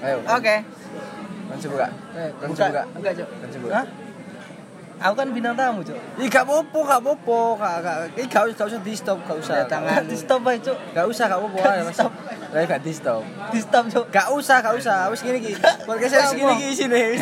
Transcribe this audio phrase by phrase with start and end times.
[0.00, 0.16] Ayo.
[0.24, 0.56] Oke.
[1.50, 1.86] Kan buka.
[2.16, 2.64] Eh, Kan buka.
[2.70, 2.82] buka.
[2.96, 3.28] Buka, Cuk.
[3.28, 3.74] Kan buka.
[3.74, 3.86] Hah?
[5.00, 5.96] Aku kan bintang tamu, Cuk.
[6.20, 7.40] Ih, gak apa-apa, gak apa-apa.
[7.56, 9.64] Gak gak ih, gak usah, gak usah di stop, gak usah.
[9.64, 10.04] Tangan.
[10.04, 10.78] Di stop aja, Cuk.
[10.92, 11.58] Gak usah, gak apa-apa.
[11.60, 11.92] Gak ayo, Mas.
[11.96, 12.12] di-stop.
[12.52, 13.22] Lah gak di stop.
[13.52, 14.06] Di stop, Cuk.
[14.12, 14.96] Gak usah, gak usah.
[15.08, 15.52] Wis gini iki.
[15.88, 17.00] Podcast wis gini iki sini.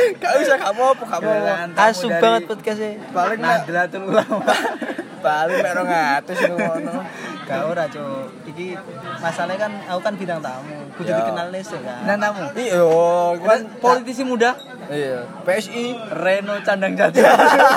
[0.00, 1.52] Gak usah, gak apa-apa, gak apa-apa.
[1.86, 2.90] Asu banget podcastnya.
[3.10, 4.42] Paling Nahdlatul Ulama.
[5.26, 6.94] paling 200 iku ngono.
[7.44, 8.39] Gak ora, Cuk.
[8.50, 8.66] Iki
[9.22, 10.74] masalahnya kan aku kan bintang tamu.
[10.98, 11.16] Kudu Ya.
[11.22, 12.02] dikenal sih kan.
[12.02, 12.44] Bintang tamu.
[12.54, 12.82] Iya,
[13.38, 14.50] kan Politisi muda
[14.90, 17.22] Iya, PSI Reno Candang Jati.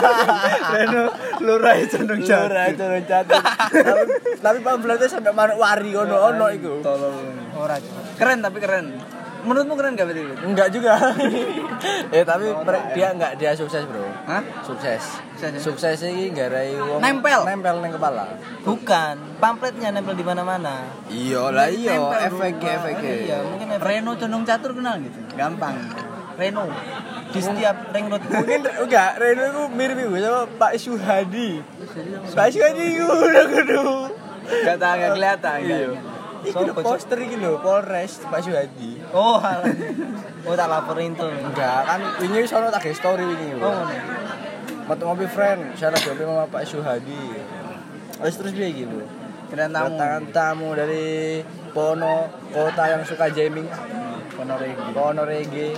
[0.74, 1.04] Reno
[1.46, 2.42] Lurah Candang Jati.
[2.50, 3.42] Lurah itu jatuh.
[3.70, 4.02] Tapi
[4.42, 6.82] tapi pamfletnya sampai manuk wari ono ono iku.
[6.82, 7.14] Tolol.
[7.54, 8.18] Ora, Cuk.
[8.18, 8.98] Keren tapi keren.
[9.44, 10.24] Menurutmu keren gak berarti?
[10.48, 10.96] Enggak juga.
[12.16, 14.08] eh tapi per- dia enggak dia sukses, Bro.
[14.28, 14.44] Hah?
[14.64, 15.04] Sukses.
[15.36, 15.60] Sukses ya?
[15.60, 17.44] Sukses iki garai wong Nempel?
[17.44, 18.40] nempel ning kepala.
[18.64, 20.88] Bukan, pamfletnya nempel di mana-mana.
[21.12, 22.00] Iya lah iya,
[22.32, 22.96] efek efek.
[23.04, 25.20] Iya, mungkin efek Reno Condong Catur kenal gitu.
[25.36, 25.76] Gampang.
[26.34, 26.66] Reno
[27.34, 31.50] di setiap ring road Mungkin enggak, Reno itu mirip iku sama Pak Syuhadi.
[32.32, 33.84] Pak Syuhadi iku udah kudu.
[34.44, 35.58] Gak tahu gak kelihatan.
[35.64, 36.13] Iya.
[36.44, 39.00] Iki lho poster iki lho, Polres Pak Syuhadi.
[39.16, 39.64] Oh, alah.
[40.44, 41.32] oh tak laporin tuh.
[41.32, 43.50] Enggak, kan wingi sono tak gawe story wingi.
[43.64, 43.96] Oh, ngono.
[44.84, 47.24] Metu ngopi friend, syarat jopi sama Pak Syuhadi.
[48.20, 49.00] Terus terus dia gitu.
[49.48, 51.40] Kedatangan tamu dari
[51.72, 53.66] Pono, kota yang suka jamming.
[54.34, 54.84] Ponorogo.
[54.92, 55.78] Pono reggae.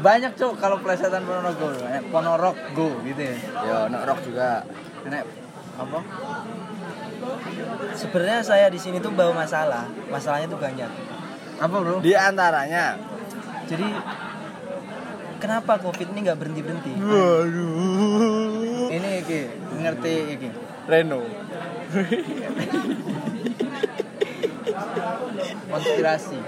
[0.00, 1.74] Banyak cok kalau plesetan Ponorogo.
[2.08, 3.36] Ponorok go gitu ya.
[3.66, 4.64] Ya, nak rock juga.
[5.04, 5.26] Enak
[5.78, 6.00] apa?
[7.92, 9.86] Sebenarnya saya di sini tuh bawa masalah.
[10.08, 10.90] Masalahnya tuh banyak.
[11.58, 11.98] Apa bro?
[11.98, 12.94] Di antaranya,
[13.66, 13.84] Jadi
[15.36, 16.92] kenapa Covid ini nggak berhenti berhenti?
[16.96, 19.40] waduh, Ini iki
[19.76, 20.48] ngerti iki.
[20.88, 21.20] Reno.
[25.68, 26.38] Konspirasi.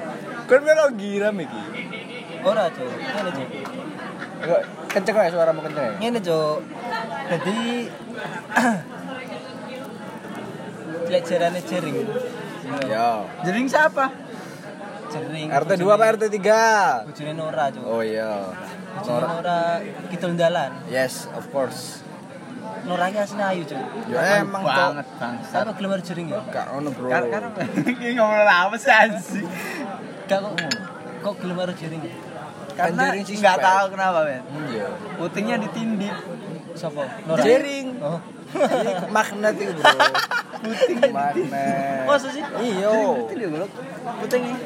[0.48, 1.62] Kan melo giram iki.
[2.40, 3.44] Ora cuy, ini
[4.40, 5.95] Kok kenceng ya suaramu kenceng ya?
[6.00, 6.56] ini cuy.
[7.28, 7.58] Jadi
[11.10, 11.96] pelajarannya jering,
[12.86, 13.26] Ya.
[13.42, 14.30] Jering siapa?
[15.10, 15.48] jering.
[15.50, 17.10] RT 2 apa RT 3?
[17.10, 17.82] Bujune Nora cuy.
[17.82, 18.54] Oh iya.
[18.98, 19.60] Bujune Nora
[20.08, 20.70] kidul dalan.
[20.86, 22.06] Yes, of course.
[22.86, 23.82] Nora ki asline ayu cuy.
[24.14, 25.18] Ya emang banget kok.
[25.18, 25.56] bangsa.
[25.66, 26.40] Kok gelem jering ya?
[26.48, 27.08] Gak ono, Bro.
[27.10, 27.50] Karena karena
[28.06, 29.44] ini ngomong apa sih?
[30.30, 30.52] Gak kok
[31.20, 32.14] kok gelem karo jering ya?
[32.70, 34.42] Karena Jering sih nggak tahu kenapa Ben.
[34.70, 34.88] Iya.
[35.18, 36.14] Putingnya ditindih.
[36.78, 37.02] Sopo?
[37.27, 37.42] Nora.
[37.42, 37.98] Jering.
[37.98, 38.20] Oh.
[38.50, 39.90] Ini magnet itu, Bro.
[40.60, 42.04] Puting magnet.
[42.04, 42.44] Masa sih?
[42.44, 42.92] Iya.
[43.24, 43.66] Ditindih bro.
[44.20, 44.56] Putingnya.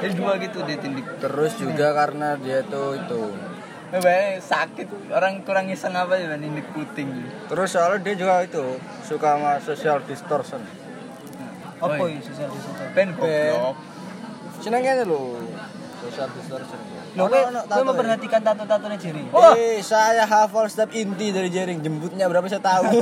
[0.00, 1.04] Jadi dua gitu ditindih.
[1.20, 3.20] Terus juga karena dia tuh itu.
[3.90, 7.10] Bayangin sakit orang kurang iseng apa ya ini puting.
[7.50, 10.62] Terus soalnya dia juga itu suka sama social distortion.
[11.82, 12.16] Apa Oi.
[12.16, 12.86] ya sosial distortion?
[12.94, 13.76] Ben goblok.
[14.62, 15.42] Seneng kan lo
[16.06, 16.78] social distortion.
[17.18, 17.88] Lo kowe ono kowe tato ya?
[17.90, 19.26] memperhatikan tato-tatonya jering.
[19.34, 19.58] Wah.
[19.58, 21.82] Eh, saya hafal setiap inti dari jaring.
[21.82, 22.86] Jembutnya berapa saya tahu.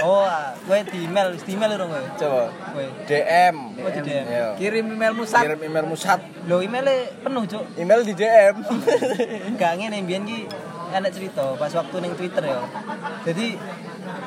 [0.00, 2.04] Oh, ah, kowe di email, di email dong kowe.
[2.16, 2.42] Coba.
[2.72, 2.84] Kowe.
[3.04, 3.56] DM.
[3.76, 4.26] Oh, di DM.
[4.26, 4.46] Iya.
[4.56, 5.42] Kirim email musat.
[5.44, 6.20] Kirim email musat.
[6.48, 7.64] Lo emailnya penuh, Cuk.
[7.76, 8.54] Email di DM.
[9.52, 10.38] Enggak ngene mbiyen ki
[10.96, 12.60] enek cerita pas waktu ning Twitter ya.
[13.28, 13.58] Jadi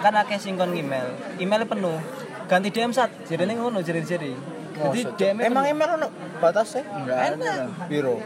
[0.06, 1.10] kan akeh sing kon email.
[1.42, 1.98] Emailnya penuh.
[2.46, 3.10] Ganti DM sat.
[3.26, 4.60] Jarene ngono jere-jere.
[4.80, 6.08] Jadi DM emang emang ono
[6.40, 6.88] batasnya?
[6.88, 7.28] Enggak ada.
[7.36, 7.56] enak.
[7.92, 8.18] lah.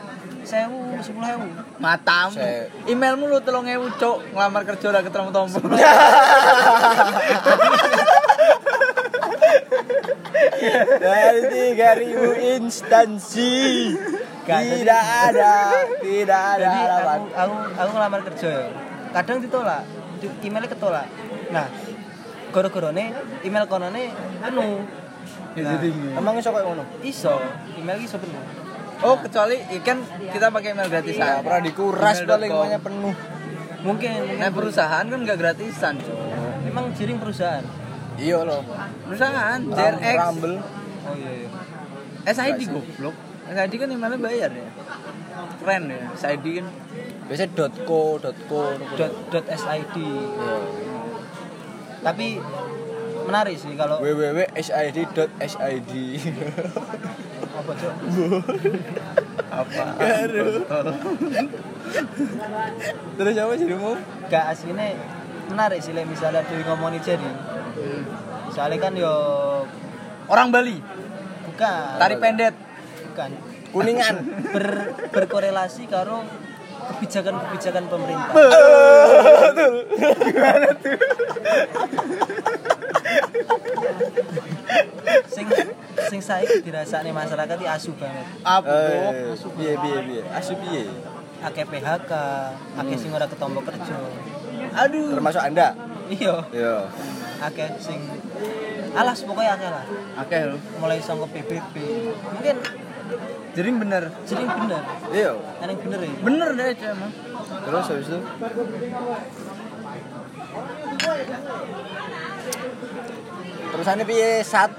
[0.43, 0.99] Biro.
[0.99, 1.79] 1000, 10000.
[1.79, 2.35] Matamu.
[2.85, 5.63] Emailmu lu telung ewu cok ngelamar kerja udah ketemu tombol.
[10.99, 13.91] Dari tiga ribu instansi
[14.43, 15.53] tidak ada,
[16.03, 18.67] tidak ada Jadi aku aku aku ngelamar kerja ya.
[19.13, 19.83] Kadang ditolak.
[20.19, 21.07] Di- Emailnya ketolak.
[21.47, 21.67] Nah,
[22.51, 24.11] goro-gorone email konone
[24.41, 24.83] penuh.
[25.53, 25.77] Nah,
[26.17, 26.83] Emang iso kayak ngono?
[27.01, 27.37] iso,
[27.77, 28.41] email iso penuh.
[29.03, 29.99] Oh kecuali ikan
[30.31, 31.19] kita pakai email gratisan.
[31.19, 33.15] Nggak pernah dikuras paling banyak penuh.
[33.83, 36.17] Mungkin mungkin Nah perusahaan kan nggak gratisan cok.
[36.63, 37.65] memang jaring perusahaan.
[38.15, 38.63] Iya loh.
[39.05, 40.57] Perusahaan JRX, Rumble.
[41.03, 41.49] Oh iya iya.
[42.31, 43.15] SID goblok.
[43.43, 44.67] SID kan emailnya bayar ya.
[45.59, 46.67] Keren ya, SID kan.
[47.27, 47.51] Biasanya
[47.83, 48.61] .co, .co,
[48.95, 50.55] dot dot sid Iya.
[52.03, 52.35] tapi
[53.23, 55.15] menarik sih kalau www.sid.sid
[57.53, 57.93] apa cok
[59.53, 59.85] Apa?
[63.13, 63.93] Terus apa sih mau?
[64.25, 64.97] gak aslinya
[65.45, 67.29] menarik sih misalnya dari ngomongin jadi
[68.49, 69.13] soalnya kan yo
[70.23, 70.79] Orang Bali,
[71.43, 72.55] bukan tari pendet.
[73.11, 73.29] bukan
[73.75, 74.15] Kuningan.
[74.55, 74.65] ber,
[75.11, 76.23] berkorelasi karo
[76.83, 78.31] kebijakan-kebijakan pemerintah
[86.33, 88.25] saiki dirasakne masyarakat iki asu banget.
[88.41, 88.73] Apa?
[88.73, 90.21] Eh, piye piye piye.
[90.33, 90.83] Asu piye?
[91.43, 92.11] Akeh PHK,
[92.79, 93.95] akeh sing ora ketompo kerja.
[94.73, 95.13] Aduh.
[95.13, 95.77] Termasuk Anda?
[96.09, 96.75] Iya, Iya.
[97.39, 97.99] akeh sing
[98.93, 99.85] alas pokoknya akeh lah.
[100.19, 100.57] Oke lho.
[100.81, 101.75] Mulai sangka PBB.
[102.33, 102.57] Mungkin
[103.53, 104.03] Jadi bener.
[104.25, 104.81] sering bener.
[105.13, 105.31] Iya.
[105.61, 106.11] Eneng bener ya.
[106.25, 107.11] Bener deh itu emang.
[107.63, 108.19] Terus habis itu
[113.73, 114.69] Terusannya piye sat?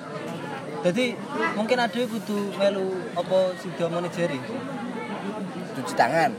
[0.84, 1.16] Jadi
[1.56, 4.36] mungkin ada yang kudu melu apa diomongin Jerry.
[5.74, 6.30] Cuci tangan,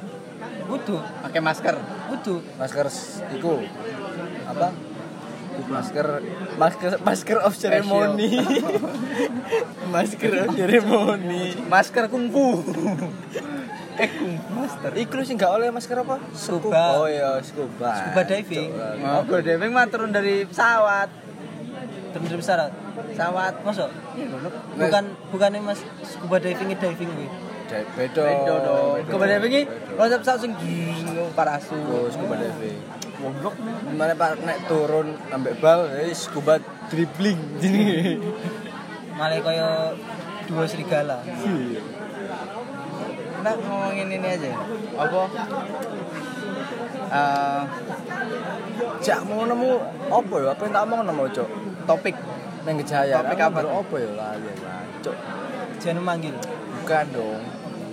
[0.66, 1.76] Kudu, Pakai masker.
[2.10, 2.42] kudu.
[2.56, 2.86] masker
[3.34, 3.66] iku
[4.46, 4.70] apa?
[5.66, 6.08] Masker
[6.58, 8.38] masker masker of ceremony.
[9.94, 11.58] masker of ceremony.
[11.66, 12.62] Masker kungfu.
[13.96, 14.92] eh kungfu master.
[14.94, 16.22] Iku sing gak oleh masker apa?
[16.38, 17.02] Scuba.
[17.02, 17.92] Oh iya, scuba.
[17.98, 18.70] Scuba diving.
[19.02, 21.25] Oh, gue diving mah turun dari pesawat.
[22.22, 22.60] Bener besar.
[23.12, 23.54] Pesawat.
[23.64, 23.90] Masuk.
[24.16, 24.28] Iya.
[24.76, 27.28] Bukan bukan Mas scuba diving diving kuwi.
[27.66, 28.24] Di- Bedo.
[28.24, 29.04] Bedo dong.
[29.04, 31.80] Scuba diving konsep pesawat sing jrrrr, parasut.
[31.92, 32.80] Oh, scuba diving.
[33.16, 33.56] Goblok.
[33.90, 37.82] Gimana Pak nek turun ambek bal, eh scuba dribbling jadi.
[39.18, 39.68] Malah kaya
[40.46, 41.24] dua serigala.
[43.36, 44.52] Kita ngomongin ini aja.
[45.00, 45.22] Apa?
[47.06, 47.62] Eh,
[49.06, 49.72] Jak mau nemu
[50.10, 50.50] apa ya?
[50.52, 51.50] Apa yang tak omong nemu, Cok?
[51.86, 52.16] topik
[52.66, 53.22] Neng Gejaya.
[53.22, 53.62] Topik apa?
[53.62, 55.16] Apa ya lali ya, Cok?
[55.78, 56.34] Jangan memanggil.
[56.82, 57.42] Bukan dong.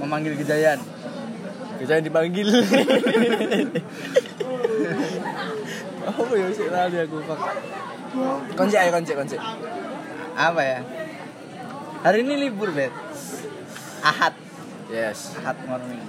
[0.00, 0.80] memanggil kejayaan.
[1.78, 2.48] Gejaya dipanggil.
[6.02, 7.38] apa ya sih lali aku, Pak.
[8.56, 9.36] Konci ayo konci konci.
[10.32, 10.80] Apa ya?
[12.02, 12.90] Hari ini libur, Bet.
[14.02, 14.34] Ahad.
[14.90, 15.38] Yes.
[15.38, 16.02] Ahad morning.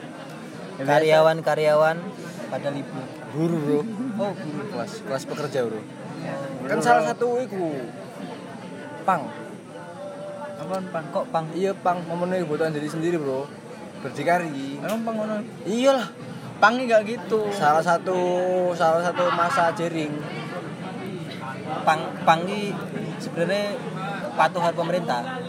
[0.82, 0.90] Ya.
[0.90, 2.02] Karyawan-karyawan
[2.54, 3.02] pada libur.
[3.34, 3.80] Guru, Bro.
[4.22, 4.62] Oh, guru.
[4.70, 5.82] Kelas kelas pekerja, Bro.
[6.70, 7.90] Kan salah satu iku
[9.02, 9.26] pang.
[10.54, 11.06] Apaan, Pang?
[11.10, 13.50] Kok pang Iya, pang memenuhi kebutuhan diri sendiri, Bro.
[14.06, 14.78] Berdikari.
[14.80, 15.42] Emang Pang ngono?
[15.66, 16.14] Iyalah.
[16.62, 17.50] Pang enggak gitu.
[17.50, 18.16] Salah satu
[18.78, 20.14] salah satu masa jering.
[21.84, 22.46] pang pang
[23.18, 23.76] sebenarnya
[24.38, 25.42] patuh karo pemerintah.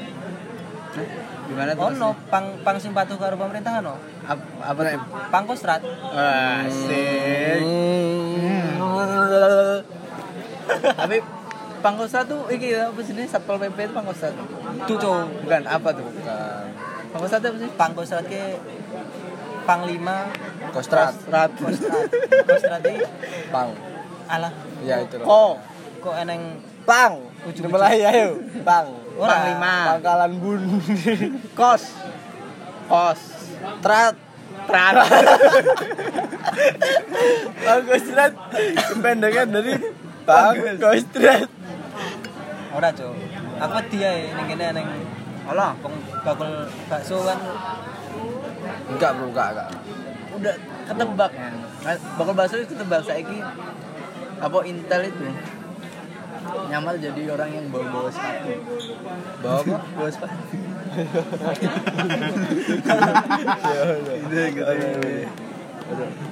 [1.54, 1.86] Gimana tuh?
[1.94, 3.94] Ono pang pang sing patuh karo pemerintah ono.
[4.26, 4.42] Apa,
[4.74, 4.98] apa nih?
[5.30, 5.86] Pang kostrat.
[6.10, 7.62] Asik.
[10.98, 11.16] Tapi
[11.84, 14.46] Pangkosta tuh iki apa sih ini Satpol PP itu Pangkosta tuh?
[14.88, 15.44] Cuk.
[15.44, 16.00] Bukan apa tuh?
[16.08, 16.64] Bukan.
[17.12, 17.70] Pangkosta itu apa sih?
[17.76, 18.56] Pang kostrat ke
[19.68, 20.32] panglima
[20.72, 21.12] Kostrat.
[21.28, 21.52] Rat.
[21.60, 22.08] kostrat.
[22.48, 23.04] Kostrat iki
[23.52, 23.76] Pang.
[24.32, 25.28] alah Ya itu loh.
[25.28, 25.44] Ko.
[26.00, 26.56] kok eneng
[26.88, 27.20] Pang.
[27.44, 27.68] Ujung-ujung.
[27.68, 28.40] Mulai ayo.
[28.64, 29.03] Pang.
[29.14, 29.74] Panglima.
[29.94, 30.60] Pangkalan bun.
[31.58, 31.84] Kos.
[32.86, 33.20] Kos.
[33.80, 34.16] Trat.
[34.66, 34.94] Trat.
[37.64, 38.32] Pang kostrat.
[38.90, 39.72] Kependekan dari
[40.24, 41.48] Pang kostrat.
[42.74, 43.14] ora Cuk.
[43.54, 44.88] Aku dia ning kene eneng
[45.46, 45.94] Alah, peng
[46.26, 47.38] bakul bakso kan
[48.90, 49.68] Enggak, Bro, enggak, enggak.
[50.34, 50.54] udah
[50.88, 51.48] ketebak ya.
[51.84, 53.38] Mas, Bakal bakso itu ketebak saiki
[54.34, 55.26] apa Intel itu
[56.74, 58.50] nyamar jadi orang yang bawa-bawa sepatu.
[59.38, 59.78] Bawa apa?
[59.94, 60.36] Bawa sepatu.
[64.34, 64.62] Iya, gitu.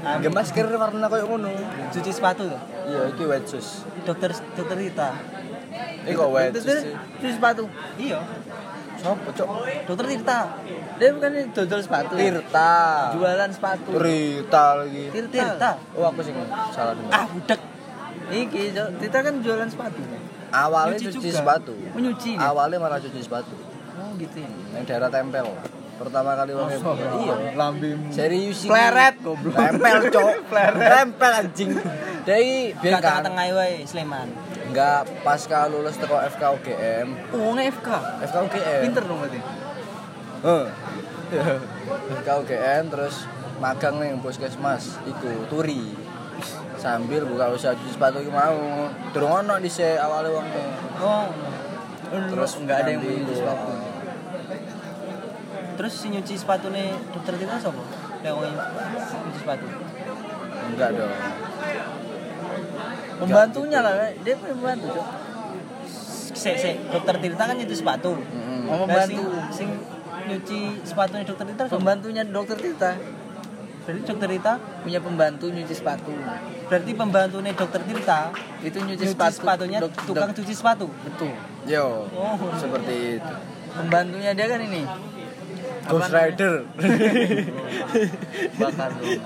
[0.02, 1.46] Enggak masker warna koyo ngono.
[1.94, 2.60] cuci sepatu tuh.
[2.90, 3.86] Iya, iki white shoes.
[4.02, 5.14] Dokter dokter Rita.
[6.10, 6.28] Iki kok
[6.58, 6.82] Terus shoes.
[7.22, 7.62] cuci sepatu.
[8.02, 8.18] Iya,
[8.98, 9.48] Sopo, Cok?
[9.86, 10.40] dokter Tirta.
[10.98, 12.14] Dia bukan dodol sepatu.
[12.18, 12.74] Tirta.
[13.14, 13.90] Jualan sepatu.
[13.94, 15.04] Rita lagi.
[15.10, 15.70] Tirta.
[15.94, 16.34] Oh, aku sih
[16.74, 17.14] salah dengar.
[17.14, 17.60] Ah, budak.
[18.32, 18.88] Iki, Jo.
[18.96, 20.00] Tita kan jualan sepatu.
[20.52, 21.38] Awalnya Nyuci cuci juga.
[21.38, 21.72] sepatu.
[21.96, 22.30] Menyuci.
[22.32, 22.44] nih?
[22.44, 23.56] Awalnya malah cuci sepatu.
[23.92, 24.50] Oh, gitu ya.
[24.74, 25.46] Yang daerah tempel.
[25.92, 27.34] Pertama kali wong Iya.
[27.54, 27.98] Lambim.
[28.08, 28.64] Serius.
[28.64, 29.54] Pleret goblok.
[29.54, 30.28] Tempel, Cok.
[30.92, 31.70] Tempel anjing.
[32.22, 34.28] Dari biar kan tengah wae Sleman.
[34.68, 37.08] enggak pasca lulus teko FKUGM.
[37.32, 37.88] Oh, FK.
[38.24, 38.80] FKUGM.
[38.82, 39.40] Pinter dong berarti.
[40.42, 40.66] Heeh.
[42.18, 43.24] FKUGM terus
[43.58, 45.86] magang ning puskesmas iku turi.
[46.82, 48.90] Sambil buka usaha cuci sepatu iki mau.
[49.14, 50.64] Durung ono dhisik awale wonge.
[50.98, 51.30] Oh.
[52.10, 53.30] Terus enggak ada yang iku.
[53.30, 53.72] sepatu.
[55.78, 57.82] Terus si nyuci sepatune dokter Tirta sapa?
[58.34, 59.66] Wong nyuci sepatu.
[60.74, 61.14] Enggak dong.
[63.22, 65.06] Pembantunya lah, dia pembantu, Cok.
[66.34, 68.18] Sik sik, dokter Tirta kan nyuci sepatu.
[68.18, 68.66] Heeh.
[68.66, 69.06] Oh, Lah,
[69.54, 69.70] sing,
[70.26, 71.70] nyuci sepatunya dokter Tirta?
[71.70, 72.98] Pembantunya dokter Tirta
[73.82, 76.14] Berarti dokter Tirta punya pembantu nyuci sepatu.
[76.70, 78.30] berarti pembantunya dokter Tirta
[78.62, 79.34] Itu nyuci, nyuci sepatu.
[79.42, 80.86] sepatunya Dok- tukang dok- cuci sepatu.
[81.02, 81.34] Betul.
[81.66, 82.06] Yo.
[82.14, 82.38] Oh.
[82.54, 83.34] Seperti itu.
[83.72, 84.82] Pembantunya dia kan ini.
[85.82, 86.14] Ghost?
[86.14, 86.54] Rider.
[88.54, 89.18] Bakar dong.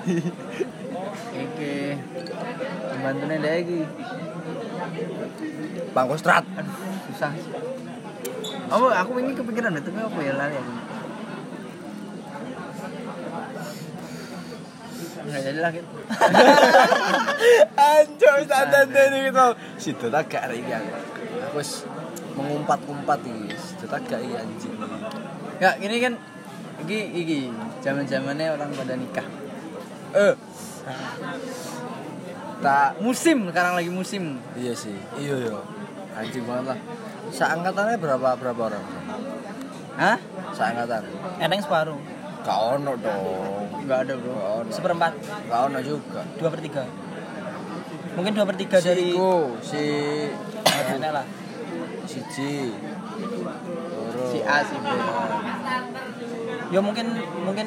[1.37, 1.77] Oke.
[2.89, 3.81] Pembantunya dia lagi.
[5.93, 6.45] Pangkostrat.
[6.57, 6.75] Aduh,
[7.13, 7.33] susah.
[8.67, 10.96] Oh, aku ini kepikiran tapi apa ya aku.
[15.27, 15.89] Nggak jadi lah gitu.
[17.75, 19.47] Anjir, santan ini gitu.
[19.77, 20.85] Situ tak gak hari yang
[21.51, 21.61] aku
[22.39, 23.55] mengumpat-umpat iki.
[23.59, 24.75] Situ tak gak iki anjing.
[25.59, 26.15] Ya, ini kan
[26.87, 27.39] iki iki
[27.83, 29.27] zaman-zamannya orang pada nikah.
[30.15, 30.35] Eh,
[32.63, 34.41] tak Musim sekarang lagi musim.
[34.57, 34.97] iya sih.
[35.19, 35.59] Iya yo.
[36.17, 36.79] Anjing banget lah.
[37.29, 38.85] Seangkatannya berapa berapa orang?
[39.99, 40.17] Hah?
[40.55, 41.03] Seangkatan.
[41.43, 41.99] Eneng separuh.
[42.47, 43.23] Gak ono dong.
[43.83, 44.33] Enggak ada, Bro.
[44.33, 44.71] Gak ono.
[44.71, 45.13] Seperempat.
[45.51, 46.23] Gak ono juga.
[46.39, 46.83] Dua per tiga.
[48.15, 49.83] Mungkin dua per tiga Si dari Iku, si
[50.95, 51.27] enek lah.
[52.07, 52.49] si.
[53.19, 54.25] Loro.
[54.31, 54.87] Si A, si B.
[56.67, 57.07] Ya mungkin
[57.43, 57.67] mungkin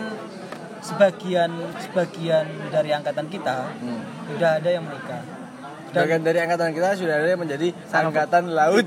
[0.80, 4.02] sebagian sebagian dari angkatan kita Hmm.
[4.32, 5.22] udah ada yang menikah.
[5.90, 8.86] Dan Bagian dari angkatan kita sudah ada yang menjadi angkatan laut.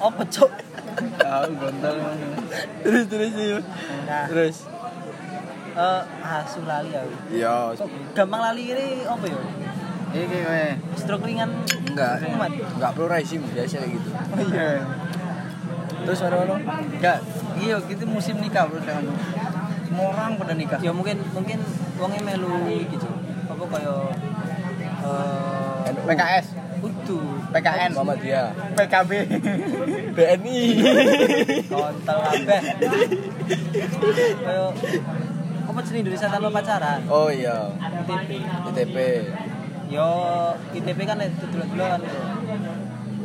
[0.00, 0.50] apa cok?
[0.98, 1.96] Tahu gondol.
[2.82, 3.58] terus terus iya.
[4.06, 4.56] Nah, Terus.
[5.70, 7.14] eh asu lali aku.
[7.30, 7.72] Iya,
[8.12, 9.40] gampang lali ini apa ya?
[10.10, 10.66] Iki kowe.
[10.98, 11.50] Stroke ringan
[11.86, 14.10] enggak enggak perlu racing biasa kayak gitu.
[14.10, 14.82] Oh iya.
[16.02, 16.54] Terus mana mana?
[16.82, 17.18] Enggak.
[17.60, 18.82] Iya, kita musim nikah, Bro.
[18.82, 19.04] Jangan.
[19.86, 20.78] Semua orang pada nikah.
[20.82, 21.58] Ya mungkin mungkin
[21.94, 23.06] wongnya melu gitu.
[23.46, 23.94] Apa kaya
[25.00, 26.46] eh PKS,
[26.82, 29.10] Udu, PKN, Muhammadiyah, PKB.
[30.12, 30.60] BNI.
[31.66, 32.60] kontol kabeh.
[34.40, 34.64] Kaya
[35.62, 37.00] apa jenis Indonesia tanpa pacaran?
[37.06, 38.30] Oh iya, ITP.
[38.42, 38.96] ITP.
[39.86, 40.10] Yo
[40.72, 42.00] ITP kan itu dulu kan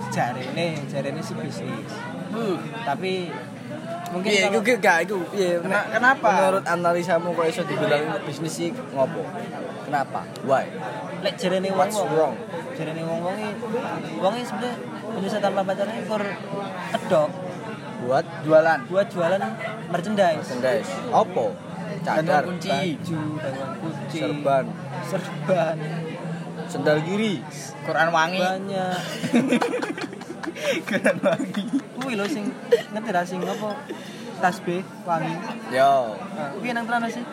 [0.08, 1.91] jari ini jari ini sih bisnis.
[2.29, 3.29] Uh, Tapi
[4.12, 5.17] mungkin Iya, kalau itu gak itu.
[5.34, 6.29] Iya, Kena- kenapa?
[6.32, 9.22] Menurut analisamu kok iso dibilang bisnis sih ngopo?
[9.86, 10.25] Kenapa?
[10.44, 10.65] Why?
[11.22, 12.34] lek jari ini What's wrong?
[12.75, 13.20] Jari ini wong
[14.20, 14.75] wongi sebenarnya
[15.15, 16.24] Indonesia tanpa pacaran ini kur
[16.91, 17.29] kedok
[17.96, 18.79] Buat jualan.
[18.91, 19.39] buat jualan
[19.89, 20.38] merchandise.
[20.44, 20.91] merchandise.
[21.10, 21.55] Opo?
[22.05, 22.70] Cadar, kunci.
[22.70, 23.20] Baju,
[23.82, 24.65] kunci, serban,
[25.01, 25.75] serban,
[26.70, 27.41] sendal kiri.
[27.82, 28.38] Quran wangi.
[28.38, 29.00] banyak.
[30.91, 31.63] Quran wangi.
[31.98, 32.46] Kuwi lho sing
[32.94, 33.74] ngerti ra sing apa?
[34.38, 35.34] Tasbih wangi.
[35.74, 36.13] Yo.
[36.62, 37.25] Kuwi nang tenan sih.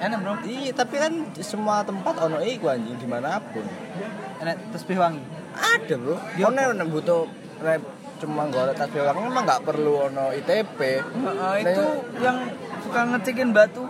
[0.00, 0.32] Enak, Bro.
[0.44, 3.62] Iya, tapi kan semua tempat ono iku anjing di mana pun.
[4.42, 5.22] Enak tasbih wangi.
[5.54, 6.18] Ada bro.
[6.18, 7.30] Ono nek butuh
[7.62, 7.82] rep
[8.14, 10.80] cuma golek tas bewang emang nggak perlu ono ITP.
[11.62, 11.84] Itu
[12.18, 12.38] yang
[12.82, 13.84] suka ngecekin batu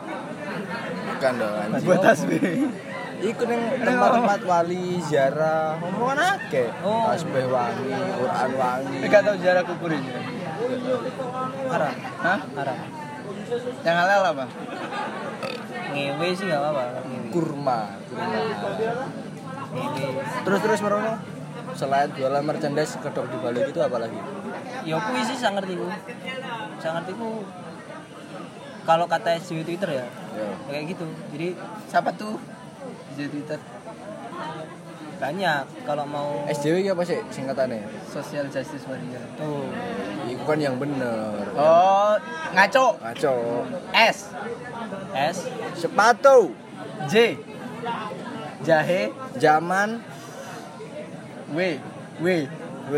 [1.14, 1.84] Bukan dong anjing.
[1.88, 2.68] buat tasbih.
[3.24, 6.68] Iku ning tempat-tempat wali ziarah omongan akeh.
[6.84, 7.08] Oh.
[7.08, 8.98] Tasbih wangi, Quran wangi.
[9.08, 10.18] Enggak tahu jarak ukurannya.
[11.72, 11.94] Haram.
[12.20, 12.38] Hah?
[12.60, 12.78] Haram.
[13.84, 14.44] Yang halal apa?
[15.94, 16.84] Ngewe sih enggak apa-apa.
[17.30, 17.78] Kurma,
[18.10, 18.26] kurma.
[19.70, 20.22] Ngewe.
[20.42, 21.14] Terus terus merono.
[21.74, 24.18] Selain jualan merchandise kedok di balik itu apa lagi?
[24.86, 25.86] Ya kuwi sih saya ngerti ku.
[26.82, 27.12] Saya ngerti
[28.84, 30.46] kalau kata SJW Twitter ya Yo.
[30.68, 31.06] kayak gitu.
[31.32, 31.56] Jadi
[31.88, 32.36] Siapa tuh?
[33.16, 33.58] Di Twitter.
[35.14, 37.86] banyak kalau mau SJW apa sih singkatannya?
[38.04, 39.24] Social Justice Warrior.
[39.40, 39.72] tuh
[40.28, 41.48] Iku kan yang bener.
[41.56, 42.12] Oh,
[42.52, 42.98] ngaco.
[43.00, 43.34] Ngaco.
[43.94, 44.34] S.
[45.14, 45.36] S
[45.74, 46.54] Sepatu.
[47.10, 47.38] J.
[48.64, 49.12] Jahe.
[49.36, 50.00] Zaman
[51.52, 51.58] W.
[52.22, 52.28] W.
[52.88, 52.96] W.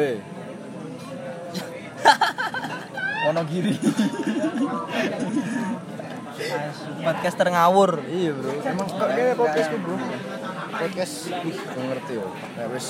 [3.26, 3.74] Wonogiri.
[7.06, 8.02] podcaster ngawur.
[8.06, 9.96] Iya bro, emang kok kayaknya podcast tuh bro
[10.76, 12.86] Podcast, ih gak ngerti yo Nah wis,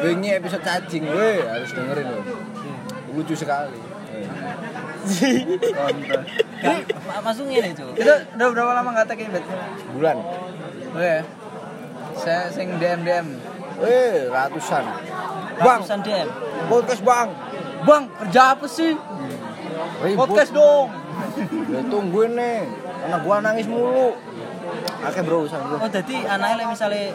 [0.00, 2.24] wingi episode cacing, weh harus dengerin loh
[3.12, 3.76] Lucu sekali
[7.42, 7.92] Ngene cuy.
[7.98, 9.44] Itu udah berapa lama nggak tag bet?
[9.94, 10.16] Bulan,
[10.94, 11.16] Oke.
[12.12, 13.26] Saya sing DM DM.
[13.82, 14.84] weh ratusan
[15.58, 16.28] Bang, Ratusan DM.
[16.70, 17.28] podcast bang
[17.82, 18.94] Bang, kerja apa sih?
[20.06, 20.18] Ribut.
[20.30, 20.86] Podcast dong.
[21.66, 22.62] Ya tungguin nih,
[23.10, 24.14] anak gua nangis mulu
[25.02, 27.10] Oke bro, bro Oh, jadi anaknya misalnya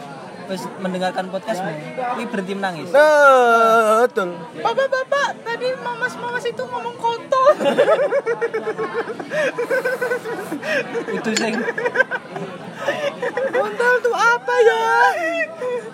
[0.48, 1.68] wis mendengarkan podcastmu,
[2.16, 2.88] kuwi berhenti menangis.
[2.88, 4.32] Nah, betul
[4.64, 7.52] Bapak bapak, tadi mamas mamas itu ngomong kotor.
[11.20, 11.54] Itu sing
[13.52, 14.84] Kontol tuh apa ya?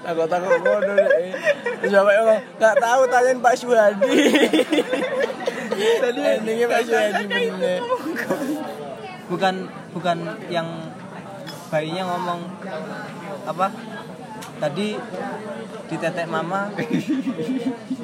[0.05, 1.33] Takut takut bodoh deh.
[1.83, 4.19] Terus bapak ngomong, nggak tahu tanyain Pak Suhadi.
[5.75, 7.81] Tadi endingnya Pak Suhadi bener.
[9.25, 9.55] bukan
[9.97, 10.19] bukan
[10.53, 10.69] yang
[11.73, 12.41] bayinya ngomong
[13.49, 13.67] apa?
[14.61, 14.89] Tadi
[15.85, 16.71] di tetek mama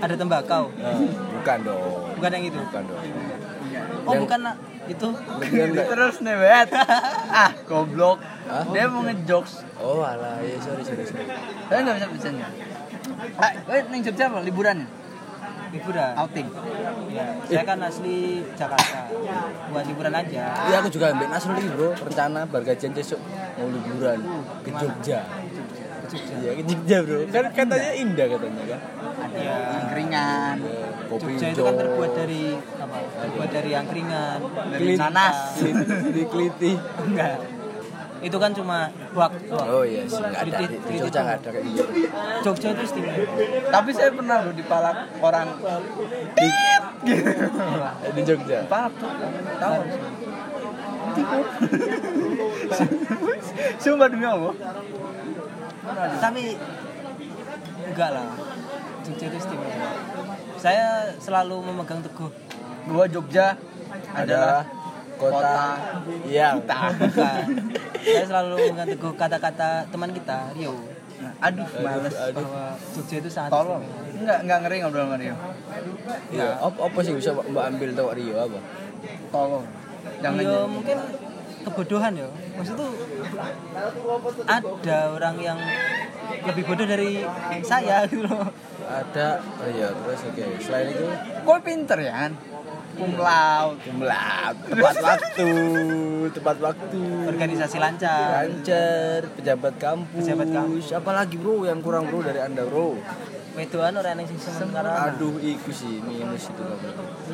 [0.05, 0.69] ada tembakau.
[0.77, 0.97] Nah,
[1.41, 2.03] bukan dong.
[2.19, 2.59] Bukan yang itu.
[2.59, 3.01] Bukan dong.
[4.05, 4.57] Oh, Yang- bukan nak.
[4.91, 5.09] itu.
[5.95, 6.69] Terus nih bet.
[7.31, 8.19] ah, goblok.
[8.51, 8.67] Hah?
[8.75, 9.63] Dia mau ngejokes.
[9.79, 11.31] Oh alah, ya sorry sorry sorry.
[11.71, 12.47] Saya nggak bisa bacanya.
[13.39, 14.43] Ah, wait, neng Jogja apa?
[14.43, 14.89] Liburan?
[15.71, 16.49] liburan outing
[17.15, 19.07] ya saya kan asli Jakarta
[19.71, 23.23] buat liburan aja Iya aku juga ambil asli bro rencana bar gajian besok
[23.55, 24.19] mau liburan
[24.67, 25.21] ke Jogja.
[26.13, 27.19] Iya ke Jogja bro.
[27.29, 28.81] Kan katanya indah katanya kan.
[29.31, 34.39] ya angkringan Iya, Kopi Jogja itu kan terbuat dari apa terbuat dari angkringan
[34.69, 35.39] dari nanas
[36.17, 36.73] di Kliti.
[37.01, 37.37] enggak
[38.21, 39.49] itu kan cuma waktu.
[39.49, 41.41] Oh iya sih nggak ada di Jogja nggak doang.
[41.41, 41.85] ada kayak gitu.
[42.43, 43.25] Jogja itu istimewa
[43.71, 45.49] tapi saya pernah loh dipalak orang
[48.11, 48.59] Di Jogja.
[48.67, 48.93] palak
[49.57, 49.81] tahu
[53.79, 54.53] sumpah demi allah
[56.21, 56.43] tapi
[57.91, 58.29] enggak lah.
[59.01, 59.91] Jogja itu istimewa.
[60.61, 62.31] Saya selalu memegang teguh.
[62.85, 63.57] Bahwa Jogja
[64.13, 64.65] adalah
[65.17, 65.65] kota, kota
[66.29, 66.93] yang Bukan.
[68.05, 70.77] saya selalu memegang teguh kata-kata teman kita Rio.
[71.21, 72.17] Nah, aduh males.
[72.17, 72.45] Aduh.
[72.45, 72.65] bahwa
[72.97, 73.85] Jogja itu sangat tolong.
[74.21, 75.37] enggak enggak ngeri ngobrol sama Rio.
[76.33, 78.59] Iya, apa, apa sih bisa mbak ambil tahu Rio apa?
[79.33, 79.65] tolong.
[80.21, 80.99] Jangan ya mungkin
[81.67, 82.91] kebodohan ya maksud tuh
[84.49, 85.59] ada orang yang
[86.47, 87.25] lebih bodoh dari
[87.67, 88.49] saya gitu loh
[88.91, 90.43] Ada, oh iya terus oke.
[90.67, 91.07] Selain itu,
[91.47, 92.33] kok pinter ya kan
[92.99, 95.51] cum laude jumlah tepat waktu,
[96.35, 97.03] tepat waktu.
[97.31, 100.21] organisasi lancar Lancar, pejabat kampus.
[100.27, 100.85] Pejabat kampus.
[100.91, 102.99] Apalagi bro yang kurang bro dari anda bro.
[103.61, 105.21] Wedoan orang yang sing seneng karo anak.
[105.21, 106.65] Aduh, iku sih minus itu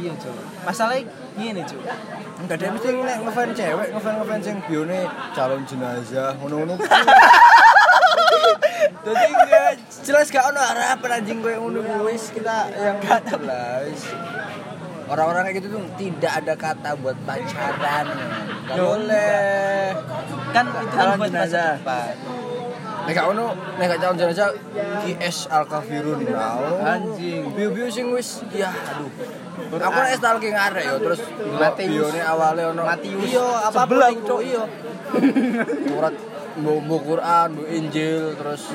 [0.03, 0.35] iya cuy
[0.67, 1.07] masalahnya
[1.39, 1.87] gini cuy
[2.37, 5.01] Enggak ada mesti nek ngefans cewek, ngefans ngefans yang bione
[5.33, 6.77] calon jenazah, ngono-ngono.
[9.07, 14.05] Jadi enggak jelas gak ono harapan anjing koyo ngono wis kita yang gak jelas.
[15.09, 18.07] Orang-orang kayak gitu tuh tidak ada kata buat pacaran.
[18.69, 19.97] Gak boleh.
[20.53, 22.36] kan itu kan buat masa depan
[23.07, 24.51] Nek ono, nek gak calon jenazah
[25.07, 26.27] IS al kafirun.
[26.83, 27.55] Anjing.
[27.55, 29.11] Bio-bio sing wis ya aduh.
[29.79, 31.21] Aku nek stalking arek yo terus
[31.79, 33.31] bione awale ono Matius.
[33.31, 34.65] Iya, apa apa cok iya.
[35.87, 36.15] Surat
[36.61, 38.75] mau Quran, mau Injil terus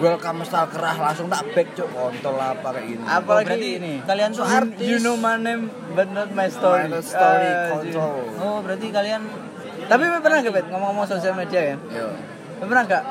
[0.00, 3.04] welcome style kerah langsung tak back cok kontol apa kayak gini.
[3.04, 4.86] apalagi berarti ini kalian you, artis.
[4.88, 7.92] you know my name but not my story Story, story Anjing.
[7.92, 8.16] kontrol.
[8.40, 9.22] oh berarti kalian
[9.86, 12.08] tapi pernah gak bet ngomong-ngomong sosial media ya Yo.
[12.62, 13.04] lu pernah gak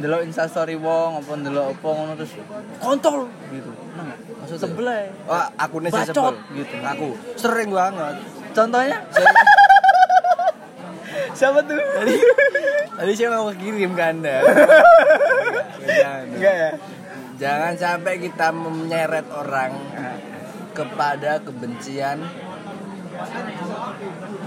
[0.00, 2.32] delok insta story wong apa delok apa ngono terus
[2.80, 4.64] kontol gitu pernah gak Maksudnya?
[4.64, 5.10] sebelah ya.
[5.28, 6.74] Wah, aku nih sih sebel gitu.
[6.80, 8.16] Aku sering banget.
[8.50, 8.98] contohnya
[11.38, 12.14] siapa tuh Tadi
[12.98, 14.36] tadi saya mau kirim ke Anda.
[16.34, 16.70] Enggak ya
[17.40, 19.72] Jangan sampai kita menyeret orang
[20.76, 22.20] kepada kebencian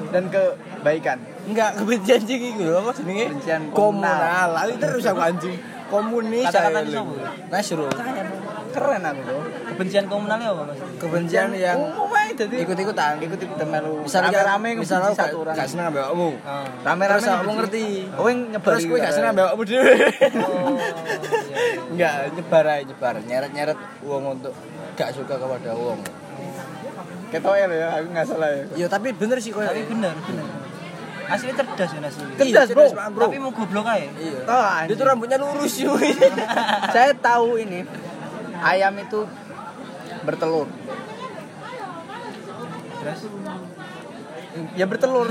[0.09, 3.25] dan kebaikan Enggak kebencian sih gitu apa jenenge?
[3.27, 4.15] Kebencian komunal.
[4.15, 4.47] komunal.
[4.55, 5.55] Lalu terus aku anjing.
[5.91, 7.13] Komunis Kata-kata apa?
[7.51, 7.91] Nasrul.
[8.73, 9.37] keren aku tuh
[9.69, 13.21] kebencian komunalnya apa mas Kebencian yang umum aja jadi ikut-ikutan.
[13.21, 16.29] ikut-ikutan melu Misalnya rame-rame misalnya satu orang gak seneng ambek kamu.
[16.33, 17.57] oh, rame-rame aku ngebenci.
[17.61, 17.85] ngerti.
[18.17, 19.93] oh yang nyebar Terus gue gak seneng ambek kamu dhewe.
[21.93, 23.15] Enggak, nyebar aja nyebar.
[23.21, 24.53] Nyeret-nyeret uang untuk
[24.97, 25.99] gak suka kepada uang.
[27.33, 29.65] Ketoel ya aku nggak salah ya Iya, tapi bener sih koyo.
[29.65, 30.45] tapi bener bener
[31.25, 32.85] asli cerdas ya asli Cerdas, bro.
[32.85, 33.23] banget, bro.
[33.25, 34.39] tapi mau goblok aja Iya.
[34.45, 36.11] Oh, Dia tuh rambutnya lurus cuy.
[36.93, 37.81] saya tahu ini
[38.61, 39.25] ayam itu
[40.21, 40.67] bertelur
[42.95, 43.19] terus
[44.71, 45.27] ya bertelur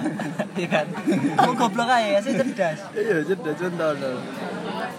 [0.60, 0.86] iya kan
[1.34, 4.18] kamu goblok aja asli cerdas Iya, jadi contoh.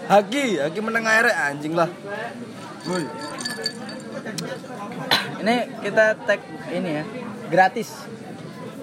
[0.04, 1.86] Haki, Haki meneng air anjing lah.
[2.82, 3.06] Woi.
[5.40, 7.04] Ini kita tag ini ya
[7.48, 8.04] gratis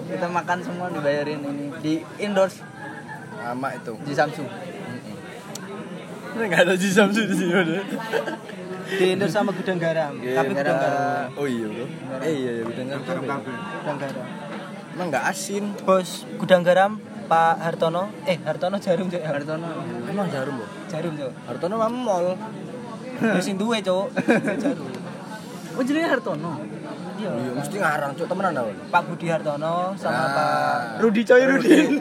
[0.06, 2.60] kita makan semua dibayarin ini di endorse
[3.38, 3.92] Sama itu.
[3.98, 4.48] di Samsung
[6.28, 7.82] Ini enggak ada di Samsung di sini udah.
[8.90, 11.84] di endorse sama gudang garam tapi gudang garam Oh iya, Bro.
[12.20, 13.22] Eh iya, iya gudang garam.
[13.22, 14.26] gudang garam
[14.90, 15.64] Emang enggak asin.
[15.80, 16.92] bos gudang garam
[17.26, 19.68] Pak Hartono eh Hartono jarum cok Hartono
[20.04, 20.66] Emang jarum, Bro.
[20.88, 22.26] jarum cok Hartono mah mall.
[23.18, 24.08] ya sing duwe cok
[24.58, 24.88] jarum
[25.78, 26.58] oh jadi Hartono
[27.14, 28.74] iya Iya, mesti ngarang, cuk temenan awal.
[28.86, 30.30] Pak Budi Hartono sama Nah.
[30.30, 31.98] Pak Rudi Coy Rudin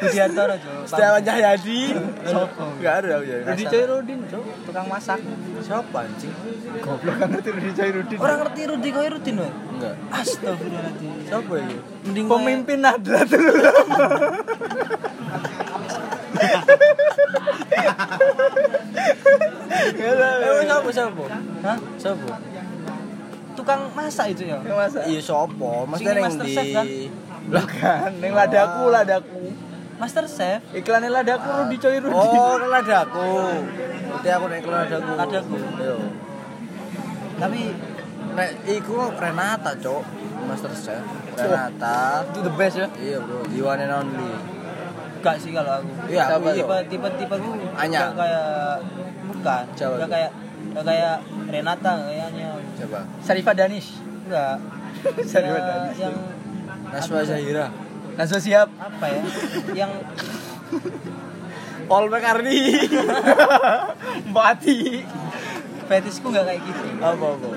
[0.00, 1.80] Budi Hartono cok Setiawan Cahyadi.
[2.24, 2.64] Sopo?
[2.74, 3.36] Enggak ada ya.
[3.44, 5.20] Rudi Coy Rudin cok tukang masak
[5.60, 6.34] Siapa anjing?
[6.80, 9.94] goblok kan ngerti Rudi Coy Rudin orang ngerti Rudi Koy Rudin woy Enggak.
[10.10, 11.76] Astagfirullahaladzim Siapa ini?
[12.02, 13.44] mending pemimpin Nahdlatul
[20.00, 21.24] Eh, siapa siapa?
[21.64, 21.78] Hah?
[22.00, 22.26] Siapa?
[23.60, 26.86] tukang masak itu ya Yang masak Iya sopo, Mas Sing yang Master di Chef, kan?
[27.50, 29.42] lah kan yang ladaku ladaku
[30.00, 32.16] Master Chef Iklannya ladaku Rudi Coy Rudi.
[32.16, 33.28] Oh, kan ada aku.
[34.08, 35.12] Berarti aku nek keluar ada aku.
[35.12, 35.56] Ladaku.
[35.76, 35.96] Yo.
[37.36, 37.60] tapi
[38.30, 40.02] Nek iku Renata, Cok.
[40.48, 41.04] Master Chef.
[41.36, 42.24] Renata.
[42.32, 42.88] Itu the best ya.
[42.96, 43.44] Iya, Bro.
[43.52, 44.32] The one and only.
[45.20, 46.54] Gak sih kalau aku Iya, aku iya.
[46.58, 48.00] tipe tipe tipe gue Anya.
[48.10, 48.48] kayak
[49.26, 50.30] bukan Siapa gak kayak
[50.72, 51.14] gak kayak
[51.46, 53.00] Renata kayaknya Coba.
[53.20, 54.00] Sarifah Danish.
[54.22, 54.56] enggak
[55.30, 55.98] Sarifah Ya, Danish.
[56.00, 56.14] yang
[56.86, 57.66] Naswa Zahira.
[58.12, 58.68] Naswa siap.
[58.74, 59.20] apa ya
[59.76, 59.92] yang
[61.86, 62.86] Paul McCartney.
[64.30, 65.02] Mati.
[65.82, 67.48] fetisku gak kayak gitu apa apa?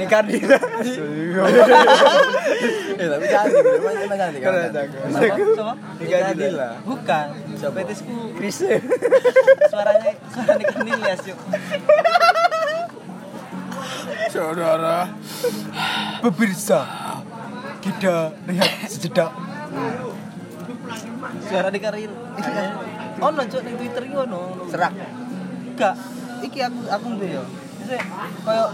[0.00, 0.56] Ini Kardina.
[2.96, 3.60] Eh, tapi cantik.
[3.60, 4.40] Emang cantik.
[4.40, 4.96] Kalau cantik.
[5.52, 5.74] sama?
[6.00, 6.70] Nika Dila.
[6.88, 7.26] bukan
[7.60, 7.76] Siapa?
[7.84, 8.64] fetisku Chris.
[9.68, 11.36] suaranya suara Nick Nilyas yuk
[14.32, 15.12] Saudara.
[16.24, 16.80] Pemirsa.
[17.84, 19.36] Kita lihat sejedak.
[21.44, 22.16] suara Nick Nilyas
[23.20, 24.40] oh no cok ning Twitter iki ono
[24.72, 24.92] Serak.
[25.76, 25.94] Enggak,
[26.40, 27.44] iki aku aku tuh ya.
[27.90, 28.68] Maksudnya kayak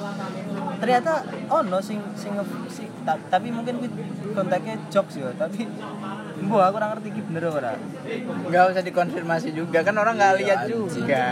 [0.77, 1.13] ternyata
[1.49, 2.37] ono sing sing,
[2.69, 3.89] sing ta- tapi mungkin kuwi
[4.37, 5.65] kontaknya jokes ya, tapi
[6.37, 7.73] Mbok aku ora ngerti iki bener ora.
[8.45, 11.25] Enggak usah dikonfirmasi juga kan orang nggak lihat juga.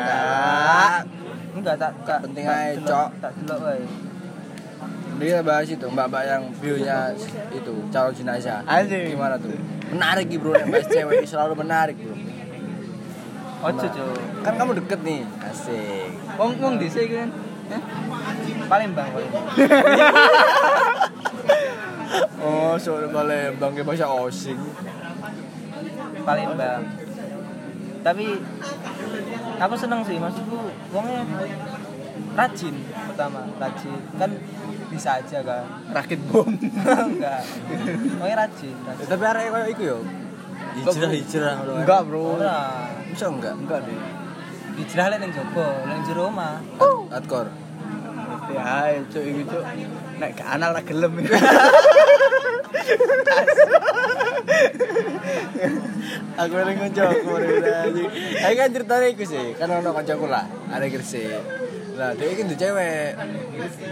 [1.52, 3.08] Enggak tak tak Penting aja, Cok.
[3.20, 3.84] Tak delok wae.
[5.20, 7.12] Dia bahas itu mbak-mbak yang view-nya
[7.52, 8.64] itu calon jenazah.
[8.64, 9.12] Anjing.
[9.12, 9.52] Gimana tuh?
[9.92, 10.56] Menarik gitu, bro.
[10.56, 12.16] Yang bahas cewek selalu menarik, bro.
[13.68, 14.04] Ojo.
[14.40, 15.22] Kan kamu deket nih.
[15.44, 16.08] Asik.
[16.40, 17.28] Wong wong dhisik kan.
[18.64, 19.08] Palembang.
[22.36, 24.60] Oh, soal Palembang ke bahasa Osing.
[26.22, 26.82] Palembang.
[28.00, 28.26] Tapi
[29.56, 30.60] aku seneng sih maksudku
[30.92, 31.24] wongnya
[32.34, 32.74] rajin
[33.08, 34.30] pertama rajin kan
[34.90, 36.44] bisa aja kan Rakit bom.
[36.44, 37.40] enggak
[38.18, 39.06] wongnya rajin, Ya, rajin.
[39.08, 39.98] tapi arek koyo iku yo.
[40.74, 41.54] Hijrah hijrah.
[41.80, 42.34] Enggak, Bro.
[43.08, 43.54] Bisa enggak?
[43.54, 43.94] Enggak deh.
[44.78, 46.58] Hijrah lek ning jopo ning jero omah
[47.14, 47.50] Hardcore.
[48.50, 49.62] Ya, cuk iku cuk.
[50.18, 51.14] Nek ke anal ra gelem.
[56.34, 58.10] Aku eling kancaku anjing.
[58.42, 61.30] Ayo kan ceritanya iku sih, kan ono kancaku lah, ada Gresik.
[61.94, 63.14] Lah, dia iki ndek cewek.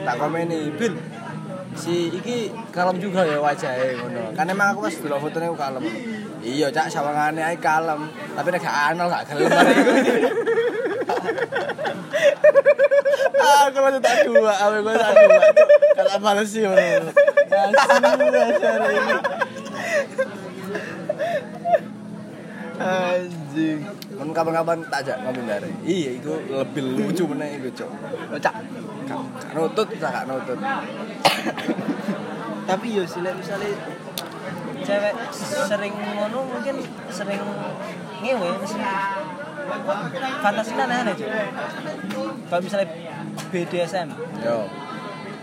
[0.02, 0.98] Tak komeni, "Bil,
[1.78, 4.34] si iki kalem juga ya wajahnya ngono.
[4.34, 5.84] Kan emang aku pas delok fotone aku kalem.
[6.42, 9.92] Iya, Cak, sawangane ae kalem, tapi nek gak anal gak gelem iku.
[13.42, 15.42] Aku lagi tak dua, aku gue tak dua.
[15.94, 16.88] Kata males sih ini.
[22.82, 23.78] Anjing.
[24.18, 25.70] Kan kapan-kapan tak ajak ngomong dari.
[25.86, 27.90] Iya, itu lebih lucu meneh iku, Cok.
[28.42, 28.54] Gak
[29.06, 29.22] gak
[29.54, 30.58] nutut, gak nutut.
[32.62, 33.68] tapi yo sih misalnya
[34.82, 35.14] cewek
[35.66, 36.76] sering ngono mungkin
[37.08, 37.42] sering
[38.22, 38.78] ngewe mesti
[40.42, 41.30] fantasi aneh-aneh cuy
[42.50, 42.88] kalau misalnya
[43.48, 44.08] BDSM
[44.42, 44.68] Yo,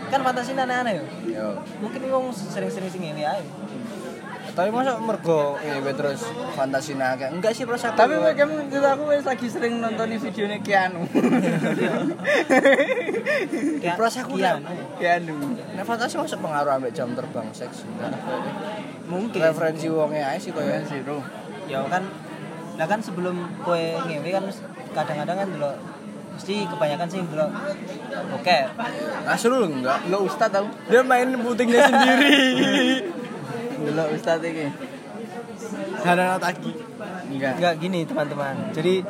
[0.08, 1.48] kan fantasi aneh-aneh yo yo.
[1.80, 3.44] mungkin wong sering-sering sing ngewe ae
[4.50, 6.26] Tapi masa mergo ngewe terus
[6.58, 7.30] fantasi naga.
[7.30, 7.94] Enggak sih perasaan.
[7.94, 11.06] Tapi kamu juga aku lagi sering nontonin videonya Keanu.
[13.78, 14.34] Kayak Perasaan aku.
[14.98, 15.54] Keanu.
[15.54, 17.86] Nek fantasi masa pengaruh ambek jam terbang seks.
[17.86, 18.10] Enggak.
[19.10, 21.18] Mungkin Referensi wongnya ae sih koyo sih, Bro.
[21.66, 22.06] ya kan
[22.78, 24.46] lah kan sebelum kue ngewe kan
[24.96, 25.72] kadang-kadang kan dulu
[26.32, 27.46] mesti kebanyakan sih dulu
[28.40, 28.58] oke
[29.28, 30.08] Asrul enggak.
[30.08, 30.66] Lo ustad tau?
[30.88, 33.04] Dia main putingnya sendiri.
[33.96, 34.66] Lo ustad iki.
[36.02, 36.72] Ada taki.
[37.30, 37.52] Enggak.
[37.60, 38.74] Enggak gini teman-teman.
[38.74, 39.04] Jadi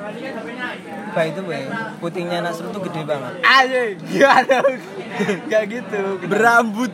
[1.14, 1.64] by the way,
[2.02, 3.32] putingnya Nasrul tuh gede banget.
[3.40, 4.56] Ayo, gimana?
[5.46, 6.02] Enggak gitu.
[6.28, 6.92] Berambut.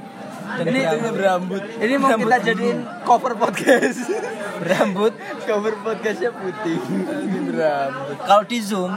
[0.49, 1.13] Dan Ini berambut.
[1.13, 1.63] berambut.
[1.77, 3.99] Ini mau Rambut kita jadiin cover podcast.
[4.63, 5.13] Berambut.
[5.43, 6.79] cover podcastnya putih.
[7.23, 8.17] Ini berambut.
[8.19, 8.93] Kalau di zoom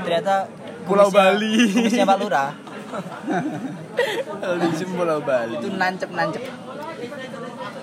[0.00, 0.50] ternyata
[0.82, 1.54] Pulau kumisnya- Bali.
[1.70, 2.50] Kumisnya Pak Lurah.
[4.40, 5.54] Kalau di sini Pulau Bali.
[5.54, 6.42] Itu nancep nancep.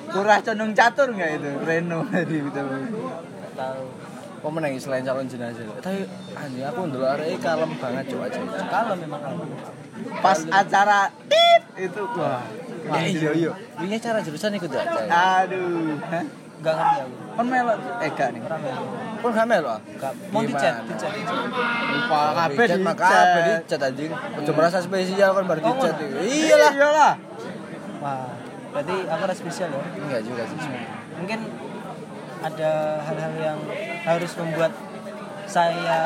[0.10, 1.50] Kurah condong catur nggak itu?
[1.62, 2.38] Reno tadi.
[2.42, 2.68] Nggak
[3.56, 3.84] tahu.
[4.42, 5.64] Kok menangis selain calon jenazah?
[5.78, 6.02] Tapi
[6.34, 8.42] anjing aku dulu arek kalem banget coba aja.
[8.66, 9.46] Kalau memang kalau.
[10.18, 12.42] Pas acara tit itu wah.
[12.82, 13.52] Ya iya iya.
[13.80, 14.90] Ini cara jurusan ikut aja.
[15.42, 15.98] Aduh.
[16.02, 16.24] Hah?
[16.62, 17.14] Enggak ngerti aku.
[17.32, 18.42] Kon melok eh gak nih.
[19.18, 19.76] Pun gak melo.
[19.88, 20.14] Enggak.
[20.30, 21.12] Mau dicat, dicat.
[21.90, 24.12] Lupa kabeh Dicat kabeh dicat anjing.
[24.12, 25.94] Ojo merasa spesial kan baru Oh, dicat.
[25.96, 26.06] ngono.
[26.22, 26.38] itu.
[26.46, 26.72] Iyalah.
[26.72, 27.14] Iyalah.
[27.98, 28.30] Wah,
[28.72, 29.82] berarti aku ada spesial ya.
[29.96, 30.58] Enggak juga sih.
[31.18, 31.40] Mungkin
[32.42, 33.60] ada hal-hal yang
[34.04, 34.74] harus membuat
[35.46, 35.98] saya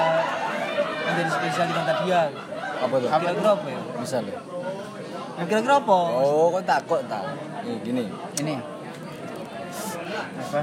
[1.05, 2.21] menjadi spesial di mata dia.
[2.75, 3.07] Apa tuh?
[3.07, 3.79] Kira-kira apa ya?
[3.99, 4.17] Bisa
[5.35, 5.97] Yang kira-kira apa?
[6.15, 7.23] Oh, kok takut tak?
[7.61, 8.03] Nih gini.
[8.39, 8.55] Ini.
[10.15, 10.59] apa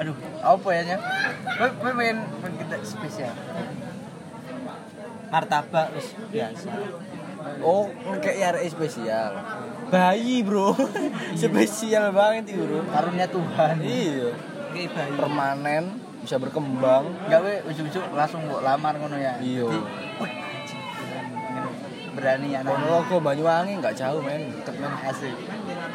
[0.00, 3.34] aduh apa ya gue pengen pengen kita spesial
[5.28, 6.70] martabak wis biasa
[7.60, 7.88] Oh,
[8.20, 9.32] kayak RE spesial.
[9.88, 10.72] bayi bro
[11.40, 14.32] spesial banget itu bro karunia Tuhan Iya.
[14.70, 15.84] kayak bayi Permanen,
[16.20, 17.04] bisa berkembang.
[17.26, 19.40] Enggak we ujuk-ujuk langsung mbok lamar ngono ya.
[19.40, 19.66] Iya.
[22.10, 22.66] Berani anak.
[22.66, 24.92] Ponorogo Banyuwangi nggak jauh men, deket men.
[25.04, 25.34] asik.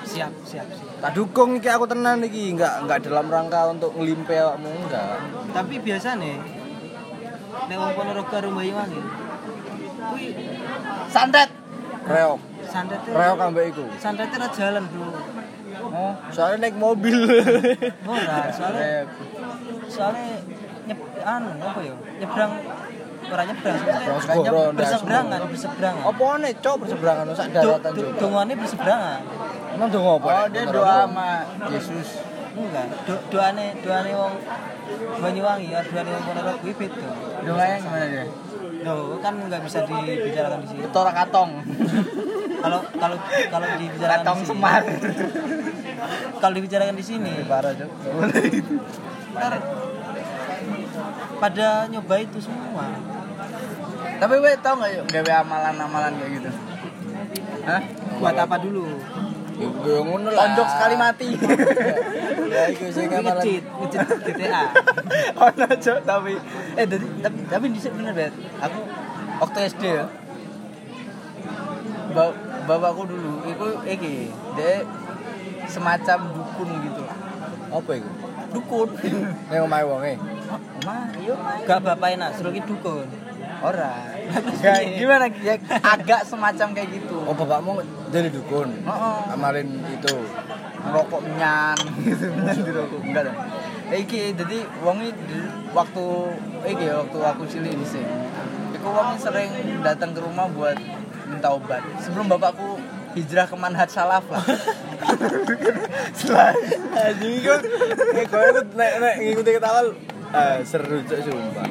[0.05, 4.31] siap siap siap Tak dukung iki aku tenan iki, nggak nggak dalam rangka untuk ngelimpe
[4.33, 5.19] awakmu enggak.
[5.51, 6.39] tapi biasa nih
[7.67, 9.01] nek wong Ponorogo karo Banyuwangi
[10.05, 10.25] kuwi
[11.09, 11.49] Santet.
[12.05, 12.37] Reok,
[12.69, 13.85] santetnya reok ambek iku.
[13.97, 15.09] santetnya ra jalan bro
[15.85, 17.17] Oh, soalnya naik mobil.
[18.03, 19.05] ora soalnya
[19.85, 20.37] soalnya
[20.85, 22.51] nyep anu apa ya nyebrang
[23.25, 23.77] ora nyebrang
[24.19, 28.17] segoro, berseberangan berseberangan Apa nih, cok berseberangan sak daratan juga.
[28.17, 29.19] dongane berseberangan
[29.71, 30.27] Emang dong apa?
[30.27, 31.29] Oh, dia doa sama
[31.67, 32.09] Yesus.
[32.55, 34.33] enggak do doane doane wong
[35.17, 37.07] Banyuwangi ya doane wong Ponorogo kuwi beda
[37.41, 38.25] Doanya gimana dia?
[38.85, 40.79] Loh, kan nggak bisa dibicarakan di sini.
[40.83, 41.51] Ketora katong.
[42.65, 44.81] Kalau kalau kalau dibicarakan Katong di sini, semar.
[46.35, 47.89] kalau dibicarakan di sini, Parah, cok.
[51.39, 52.85] Pada nyoba itu semua.
[54.15, 56.49] Tapi we tau nggak yuk gawe amalan-amalan kayak gitu?
[57.67, 57.81] Hah?
[58.21, 58.87] Buat apa dulu?
[59.55, 60.55] Ya gue ngono lah.
[60.55, 61.29] Sekali mati.
[62.45, 63.41] Ya iku sing amalan.
[63.41, 64.63] Ngecit, ngecit GTA.
[65.43, 66.39] oh no, Cok, tapi
[66.77, 68.31] eh dari tapi tapi di bener bet.
[68.63, 68.79] Aku
[69.43, 70.05] waktu SD ya.
[72.15, 72.31] Ba
[72.69, 74.87] bapakku dulu itu iki dia
[75.67, 77.17] semacam dukun gitu lah.
[77.75, 78.11] Apa iku?
[78.55, 78.89] Dukun.
[79.51, 80.13] Ning omahe wonge.
[80.85, 81.35] Mah, iya.
[81.65, 83.07] Gak bapak enak, suruh dukun.
[83.63, 84.13] Ora.
[84.61, 87.17] Gak gimana ya agak semacam kayak gitu.
[87.25, 87.81] Oh, bapakmu
[88.13, 88.69] dari dukun.
[88.85, 89.33] Heeh.
[89.33, 90.15] Amalin itu.
[90.85, 92.25] ngerokok menyan gitu
[92.61, 93.37] di rokok enggak dong
[93.93, 95.39] iki jadi wong iki
[95.73, 96.05] waktu
[96.69, 98.15] iki waktu aku cilik di sini
[98.77, 99.49] iku wong sering
[99.81, 100.77] datang ke rumah buat
[101.25, 102.77] minta obat sebelum bapakku
[103.17, 104.43] hijrah ke manhaj salaf lah
[106.17, 106.55] setelah
[106.95, 107.61] Anjing kan.
[108.15, 109.93] Eh, kowe ikut nek nek ngikuti ketawal.
[110.35, 111.67] Eh, seru cok sumpah.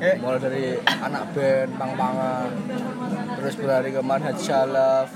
[0.00, 0.14] Eh.
[0.18, 2.48] Mulai dari anak band, pang-pangan,
[3.36, 5.08] terus berlari ke manhaj salaf.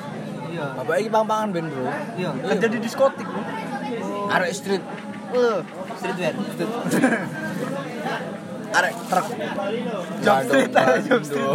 [0.46, 0.66] Iya.
[0.74, 1.88] Bapak ini pang-pangan band bro.
[2.14, 2.30] Iya.
[2.54, 3.42] kerja di diskotik bro
[4.28, 4.82] Arek street,
[5.32, 5.58] uh
[5.96, 6.34] Streetwear.
[8.68, 9.26] arek truk.
[9.26, 9.38] job
[10.20, 11.48] Gandong, street aja job street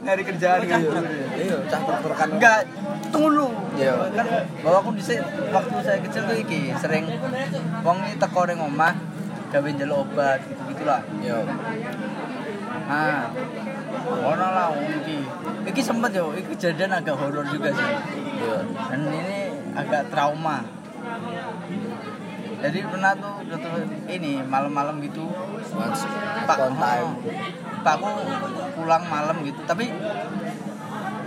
[0.00, 0.98] nyari kerjaan gitu
[1.34, 2.28] Iya, cah truk kan.
[2.30, 2.60] enggak
[3.10, 3.92] tunggu dulu Iya.
[4.08, 4.26] kan
[4.62, 5.02] bapakku di
[5.50, 7.04] waktu saya kecil tuh iki sering
[7.82, 8.94] wong iki teko ning omah
[9.52, 11.00] gawe njaluk obat gitu gitulah.
[11.20, 11.44] Yo.
[12.88, 13.28] nah
[14.24, 15.18] ono lah iki.
[15.68, 16.32] Iki sempet yo.
[16.32, 17.92] Iki kejadian agak horor juga sih.
[18.40, 18.58] Iya.
[18.88, 19.38] dan ini
[19.76, 20.64] agak trauma.
[22.62, 23.70] Jadi pernah tuh waktu
[24.08, 25.28] ini malam-malam gitu.
[25.76, 26.08] Once
[26.48, 27.10] pak upon time.
[27.84, 28.08] pakku
[28.72, 29.60] pulang malam gitu.
[29.68, 29.92] Tapi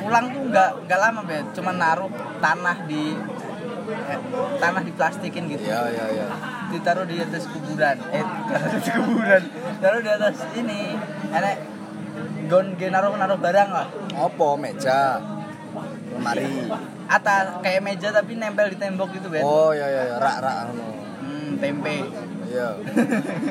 [0.02, 3.18] pulang tuh nggak nggak lama bet cuma naruh tanah di
[4.60, 5.66] tanah diplastikin gitu.
[5.66, 6.28] Iya, iya, iya.
[6.74, 7.98] ditaruh di atas kuburan.
[8.10, 9.44] Eh taruh di atas kuburan.
[9.82, 10.82] Taruh di atas ini.
[11.30, 11.56] Enek
[12.50, 13.88] gon naruh naruh barang lah.
[14.16, 14.48] Apa?
[14.58, 15.22] Meja?
[16.16, 16.48] Lemari.
[17.06, 20.16] atas kayak meja tapi nempel di tembok gitu bet Oh, iya iya, iya.
[20.18, 20.58] rak rak
[21.22, 22.02] hmm, tempe.
[22.50, 22.70] Iya.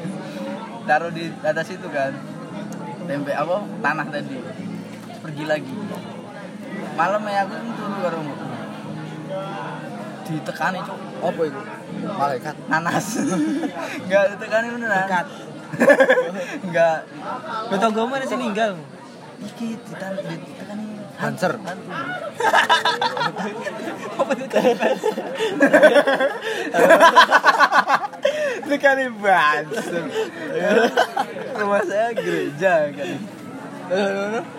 [0.89, 2.13] taruh di atas itu kan.
[3.05, 3.63] Tempe apa?
[3.85, 4.39] Tanah tadi.
[5.23, 5.75] Pergi lagi.
[6.95, 8.44] Malam ya aku tuh turu karo mbokku.
[10.27, 11.61] Ditekani cuk Apa itu?
[12.05, 12.55] Malaikat.
[12.67, 13.07] nanas
[14.05, 15.27] enggak ditekani beneran Dekat.
[16.67, 16.99] enggak
[17.69, 18.73] Betul gue mana sih ninggal.
[19.41, 20.85] iki ditan ditekani
[21.15, 21.53] Hanser.
[21.55, 21.91] hantu
[24.15, 24.47] Apa itu
[28.65, 30.05] tekani banser
[31.55, 33.11] rumah saya gereja kan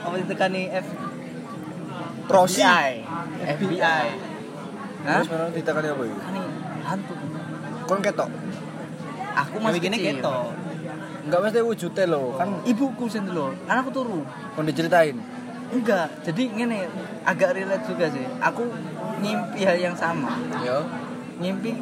[0.05, 0.87] Apa ditekani F
[2.25, 2.61] Prosi.
[2.61, 2.93] FBI
[3.45, 4.05] FBI
[5.05, 5.21] Hah?
[5.21, 6.17] Terus ditekani apa itu?
[6.19, 6.41] Ini
[6.83, 7.13] hantu
[7.85, 8.29] Kon ketok.
[9.35, 10.17] aku masih gini kecil.
[10.17, 10.37] keto.
[11.21, 12.27] Enggak mesti wujudnya loh.
[12.35, 15.17] Kan ibuku sih dulu kan aku turu kon diceritain.
[15.67, 16.85] enggak jadi ngene
[17.23, 18.69] agak relate juga sih aku
[19.17, 20.29] ngimpi hal yang sama
[20.61, 20.85] Yo.
[21.35, 21.73] ngimpi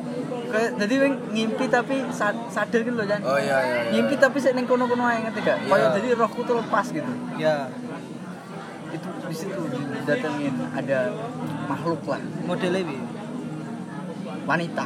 [0.48, 3.60] kayak jadi wing ngimpi tapi sad- sadar gitu loh Jan Oh iya iya.
[3.60, 3.92] iya.
[3.92, 5.70] ngimpi tapi saya neng kono kono aja ngerti gak Iya.
[5.70, 7.68] kayak jadi rohku tuh lepas gitu Ya,
[8.90, 11.00] itu di situ didatengin ada
[11.66, 12.88] makhluk lah modelnya.
[14.44, 14.86] Wanita.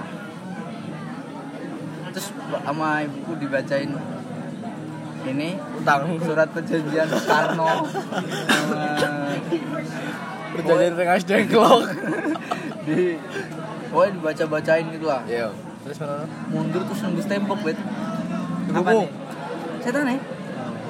[2.13, 3.91] Terus sama ibuku dibacain
[5.27, 7.85] ini utang surat perjanjian Soekarno.
[8.47, 8.83] Sama
[10.55, 11.81] perjanjian dengan dengklok.
[12.87, 13.19] di
[13.91, 15.21] pokoknya dibaca bacain gitu lah.
[15.27, 15.51] Iya.
[15.83, 16.23] terus mana?
[16.51, 17.77] Mundur terus nembus tembok bet.
[18.71, 19.09] Apa nih?
[19.79, 20.19] setan nih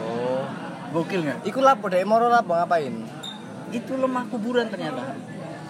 [0.02, 0.42] oh
[0.90, 1.46] gokil nggak?
[1.46, 2.02] Iku lapo dek.
[2.08, 3.06] Moro lapo ngapain?
[3.70, 5.14] Itu lemah kuburan ternyata.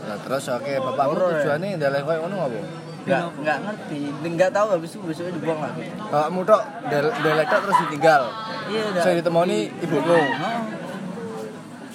[0.07, 1.35] Nah, terus oke bapakmu Horor ya?
[1.43, 2.59] tujuannya dalek koyo ngono apa?
[3.07, 3.21] Nggak.
[3.41, 4.01] nggak ngerti.
[4.35, 5.83] Nggak tahu habis itu besoknya dibuang lagi.
[6.11, 8.23] Bapakmu tok del- dalek tok terus ditinggal.
[8.67, 9.01] iya udah.
[9.01, 10.17] Saya ditemoni ibuku.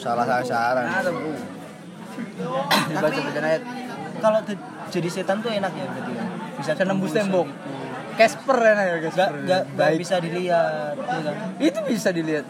[0.01, 1.01] Salah nah
[2.89, 3.63] dibaca baca ayat.
[4.23, 4.39] Kalau
[4.93, 6.25] jadi setan tuh enak ya berarti ya.
[6.61, 7.49] Bisa nembus tembok.
[7.49, 7.73] Gitu.
[8.13, 9.33] Casper ya ya Casper.
[9.49, 9.99] Gak, gak Baik.
[10.05, 11.37] bisa dilihat gitu kan.
[11.57, 12.47] itu bisa dilihat.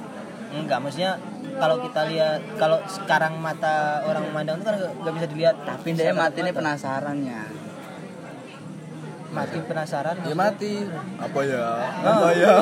[0.53, 1.17] Enggak, maksudnya
[1.57, 5.57] kalau kita lihat kalau sekarang mata orang memandang itu kan gak, gak bisa dilihat.
[5.63, 7.62] Tapi dia mati ini penasarannya
[9.33, 10.85] mati penasaran Ya mati.
[11.17, 11.65] Apa ya?
[12.05, 12.11] Oh.
[12.13, 12.55] Apa ya?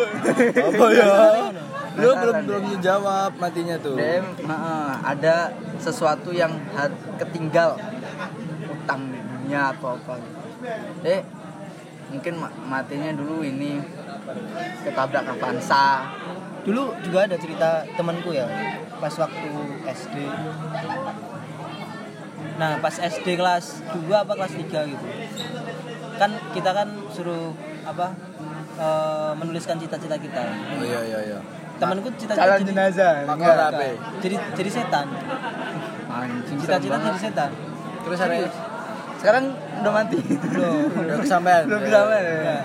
[0.68, 1.06] Apa ya?
[1.98, 2.78] Lu belum belum deh.
[2.82, 3.98] jawab matinya tuh.
[3.98, 6.54] heeh, ada sesuatu yang
[7.18, 7.78] ketinggal
[8.70, 10.14] utang di dunia atau apa.
[11.02, 11.20] Deh,
[12.10, 13.78] mungkin ma- matinya dulu ini
[14.82, 16.10] ketabrak Avanza
[16.60, 18.44] dulu juga ada cerita temanku ya
[19.00, 19.48] pas waktu
[19.88, 20.16] SD
[22.60, 25.06] nah pas SD kelas 2 apa kelas 3 gitu
[26.20, 28.12] kan kita kan suruh apa
[28.76, 30.42] eh, menuliskan cita-cita kita
[30.76, 31.38] Oh iya iya iya.
[31.80, 33.84] temanku cita-cita calon jadi, jenazah apa?
[34.20, 35.06] jadi jadi setan
[36.12, 37.52] anjing cita-cita jadi setan
[38.00, 38.36] Terus ada
[39.20, 39.44] sekarang
[39.84, 40.88] udah mati Belum.
[41.04, 41.62] udah kesampean.
[41.68, 42.56] belum kesampean ya Ya.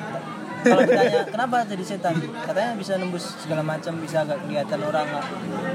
[0.65, 5.08] kalau ditanya kenapa jadi setan katanya bisa nembus segala macam bisa agak kelihatan orang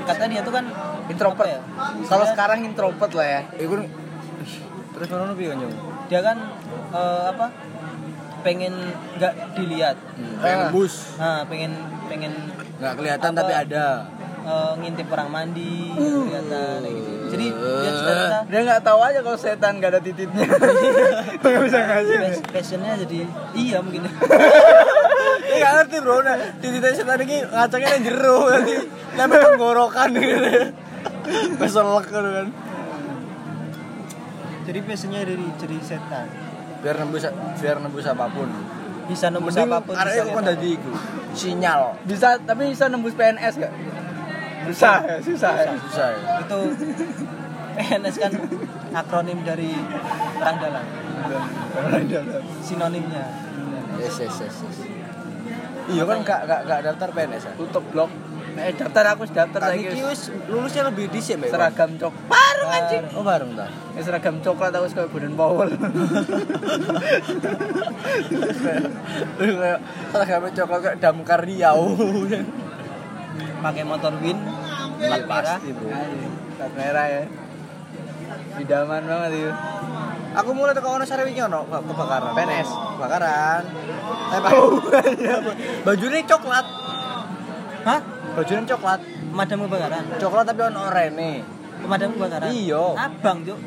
[0.04, 0.64] kata dia tuh kan
[1.06, 1.60] introvert ya?
[2.10, 3.74] kalau sekarang introvert lah ya Iku
[4.96, 5.54] terus mana piye
[6.10, 6.36] dia kan
[6.90, 7.46] eh, apa?
[8.40, 8.72] Pengen
[9.14, 9.96] nggak dilihat.
[10.38, 10.60] Kayak Ah.
[10.66, 10.94] nembus.
[11.14, 11.72] nah pengen
[12.06, 12.32] pengen
[12.76, 13.38] Nggak kelihatan Apa?
[13.38, 13.86] tapi ada.
[14.40, 17.10] eh, ngintip orang mandi kelihatan kayak gitu.
[17.30, 20.48] Jadi dia cita-cita dia nggak tahu aja kalau setan nggak ada titiknya
[21.44, 22.16] nggak bisa ngasih.
[22.18, 23.18] Pas- passionnya jadi
[23.52, 24.08] iya mungkin.
[25.40, 28.74] Ini gak ngerti bro, nah di titik setan ini ngacangnya yang jero nanti
[29.12, 30.48] Sampai tenggorokan gitu.
[31.58, 32.48] Keselak gitu kan.
[34.62, 36.26] Jadi passionnya dari jadi setan
[36.80, 37.24] Biar nembus,
[37.60, 38.48] biar nembus apa pun.
[39.10, 40.90] Bisa nembus Mending apa pun arek itu kan tadi iku?
[41.34, 41.82] Sinyal.
[42.06, 43.72] Bisa tapi bisa nembus PNS nggak
[44.70, 45.52] susah ya susah.
[45.56, 46.20] Ya Susah ya.
[46.46, 46.58] Itu
[47.76, 48.32] PNS kan
[48.94, 49.72] akronim dari
[50.40, 50.84] perang dalam
[52.64, 53.24] sinonimnya.
[54.00, 54.78] Yes, yes, yes, yes.
[55.90, 57.52] Iya kan gak, gak, gak daftar PNS ya?
[57.58, 58.10] tutup blok
[58.52, 61.48] eh daftar aku sudah daftar lagi iki wis lulusnya lebih dhisik Mbak.
[61.48, 63.66] seragam cok bareng anjing Oh bareng ta.
[63.92, 65.70] Eh, seragam coklat aku suka Golden Powell
[69.40, 69.78] Kayak
[70.10, 71.80] seragam coklat kayak damkar Riau.
[73.60, 74.36] pakai motor win
[74.98, 75.88] plat merah Pasti, Bro.
[76.56, 77.22] plat merah ya
[78.56, 79.52] idaman banget itu
[80.30, 82.30] Aku mulai teko ono sare iki ono ke- kebakaran.
[82.32, 82.70] PNS.
[82.70, 83.62] Kebakaran.
[84.30, 84.52] Eh, Pak.
[85.82, 86.66] Bajune coklat.
[87.80, 89.00] hah Bajune coklat.
[89.30, 91.30] pemadam kebakaran Coklat tapi ono oranye.
[91.80, 92.84] pemadam kebakaran Iya.
[92.98, 93.60] abang cuk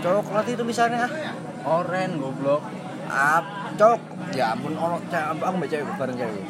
[0.00, 1.10] Coklat itu tulisannya ah.
[1.66, 2.62] oren goblok
[3.06, 3.46] Ap,
[3.78, 4.00] cok.
[4.34, 6.42] Ya ampun ono cewek aku mbak cewek bareng cewek.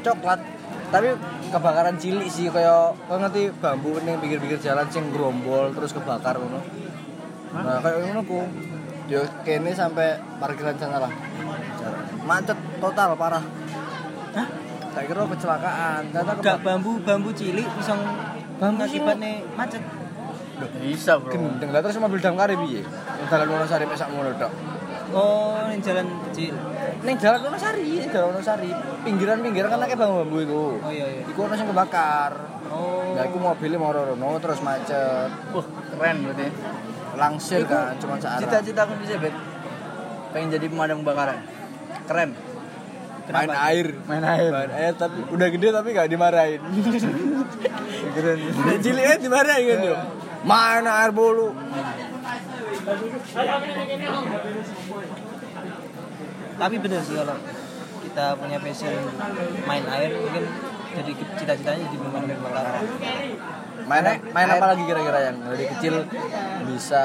[0.00, 0.40] Coklat.
[0.88, 1.08] Tapi
[1.52, 6.64] kebakaran cilik sih kayak kau ngerti bambu ning pinggir-pinggir jalan sing grombol terus kebakar ngono.
[7.52, 8.40] Nah, kayak ngono ku.
[9.04, 11.12] Yo kene sampai parkiran sana lah.
[12.24, 13.44] Macet total parah.
[14.32, 14.48] Hah?
[14.98, 16.00] Tak kira kecelakaan.
[16.10, 17.94] Ternyata gak kebak- bambu bambu cilik bisa
[18.58, 19.82] Bambu ngakibatnya macet
[20.82, 22.82] bisa bro gendeng lah terus mobil damkar piye?
[23.24, 24.50] Dalan Wonosari mek sak ngono tok.
[25.08, 26.50] oh ini jalan kecil
[26.98, 28.66] Ning jalan Wonosari, jalan Wonosari.
[29.06, 30.64] Pinggiran-pinggiran kan akeh bambu iku.
[30.76, 32.34] oh iya iya Iku ono sing kebakar.
[32.68, 35.30] oh Nah, iku mobilnya mau rono terus macet.
[35.54, 35.62] wah
[35.94, 36.46] keren berarti
[37.14, 38.42] Langsir kan, cuma searah.
[38.42, 39.34] cita-cita aku bisa bet
[40.28, 41.38] pengen jadi pemadam kebakaran
[42.04, 42.30] keren
[43.28, 43.68] Main Kenapa?
[43.68, 43.86] air.
[44.08, 46.60] main air Main air tapi udah gede tapi gak dimarahin.
[48.16, 49.96] keren Udah ciliknya dimarahin kan yo.
[50.42, 51.48] Main air bolu.
[56.58, 57.38] tapi bener sih kalau
[58.02, 58.98] kita punya passion
[59.62, 60.44] main air mungkin
[60.90, 62.82] jadi cita-citanya jadi pemadam kebakaran
[63.86, 64.04] Main
[64.34, 66.02] main apa lagi kira-kira yang dari kecil
[66.66, 67.04] bisa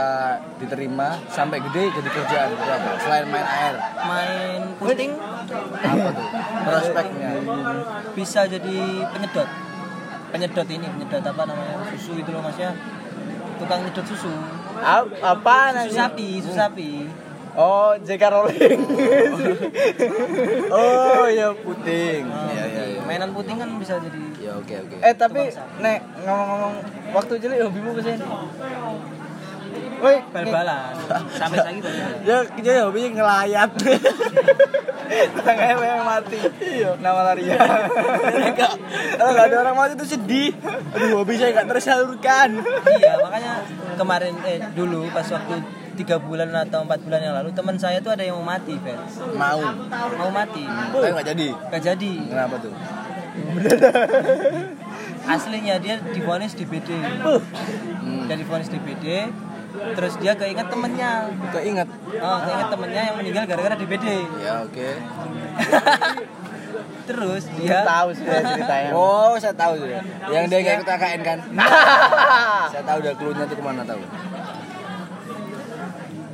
[0.57, 2.91] diterima sampai gede jadi kerjaan apa?
[3.03, 3.75] Selain main air,
[4.07, 5.11] main puting
[5.83, 6.27] apa tuh?
[6.63, 7.31] Prospeknya.
[8.13, 8.77] bisa jadi
[9.09, 9.49] penyedot
[10.33, 12.73] penyedot ini penyedot apa namanya susu itu loh maksudnya
[13.61, 14.33] tukang nyedot susu
[15.21, 16.91] apa susu sapi susu sapi
[17.53, 18.81] oh JK Rowling
[20.73, 22.25] Oh iya puting.
[22.25, 22.52] Oh.
[23.03, 24.95] Mainan puting kan bisa jadi Ya oke oke.
[24.99, 26.73] eh tapi nek ngomong-ngomong
[27.11, 28.25] waktu cilik hobimu ke sini
[30.03, 30.93] Woi, bal-balan
[31.31, 33.71] sampai lagi bal-balan Ya dia hobinya ngelayat.
[35.39, 36.37] Tengahnya memang mati.
[36.59, 36.99] Iya.
[36.99, 37.55] Nama larinya.
[38.35, 38.73] Enggak.
[39.15, 40.51] Kalau nggak ada orang mati itu sedih.
[40.91, 42.49] Aduh, hobi saya nggak tersalurkan.
[42.99, 43.53] iya makanya
[43.95, 45.55] kemarin eh dulu pas waktu
[45.93, 49.17] tiga bulan atau empat bulan yang lalu teman saya tuh ada yang mau mati Fans
[49.31, 49.61] Mau.
[50.15, 51.47] mau mati Tapi nggak jadi.
[51.69, 52.73] gak jadi Kenapa tuh?
[55.25, 58.27] aslinya dia divonis di BD Hmm.
[58.27, 59.31] dia divonis di BD
[59.93, 61.89] terus dia keinget temennya Keinget.
[62.19, 64.05] oh keinget temennya yang meninggal gara-gara di BD
[64.37, 64.89] Ya oke.
[67.03, 68.89] terus Dia dia tahu sih ceritanya.
[68.95, 69.99] Oh, saya tahu sudah.
[70.25, 71.37] Yang dia nggak ikut KKN kan?
[72.69, 73.99] saya tahu udah clue-nya tuh ke mana tahu.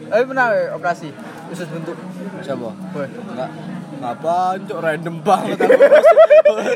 [0.10, 1.08] Eh pernah weh, operasi
[1.50, 1.98] khusus bentuk.
[2.42, 2.70] Siapa?
[2.70, 3.08] Woi.
[3.08, 3.50] Enggak.
[4.00, 5.76] Apa cok random banget aku.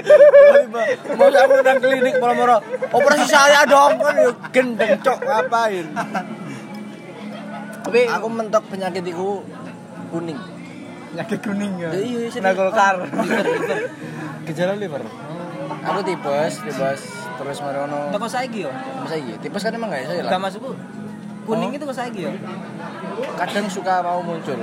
[0.04, 0.82] Tiba-tiba
[1.16, 2.58] mau aku udah klinik moro-moro
[2.92, 5.88] operasi saya dong kan yuk gendeng cok ngapain?
[7.84, 9.40] Tapi Aku mentok penyakit itu
[10.12, 10.40] kuning.
[11.16, 11.90] penyakit kuning ya.
[11.96, 12.34] Ya, iya, serius.
[12.44, 12.96] Kena golkar.
[14.52, 15.04] Gejala liver.
[15.84, 17.02] Aku tipes, tipes
[17.34, 18.14] terus marono.
[18.14, 18.72] toko saiki yo
[19.10, 19.36] iya?
[19.42, 20.52] Tipes kan emang nggak ya saya gak lah.
[21.44, 21.76] Kuning Oh.
[21.76, 22.32] itu kok saiki yo
[23.34, 24.58] Kadang suka mau muncul.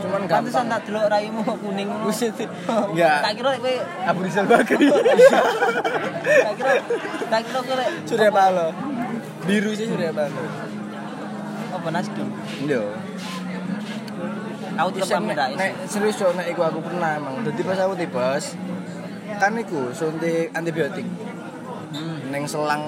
[0.00, 0.68] Cuman pantesan gampang.
[0.70, 2.34] tak delok raimu kuning Buset.
[2.38, 3.18] Enggak.
[3.20, 4.86] tak kira kowe Abu Rizal Bakri.
[6.38, 6.72] tak kira
[7.26, 8.70] tak kira kowe Surya Paloh.
[9.42, 10.46] Biru sih Surya Paloh.
[11.72, 12.28] apa nasdem
[12.62, 12.84] Iya.
[14.72, 17.40] aku Bisa pamit nek, serius cok nek iku aku pernah emang.
[17.42, 18.44] Dadi pas aku tipes
[19.34, 21.04] kan iku suntik antibiotik.
[22.28, 22.84] Neng selang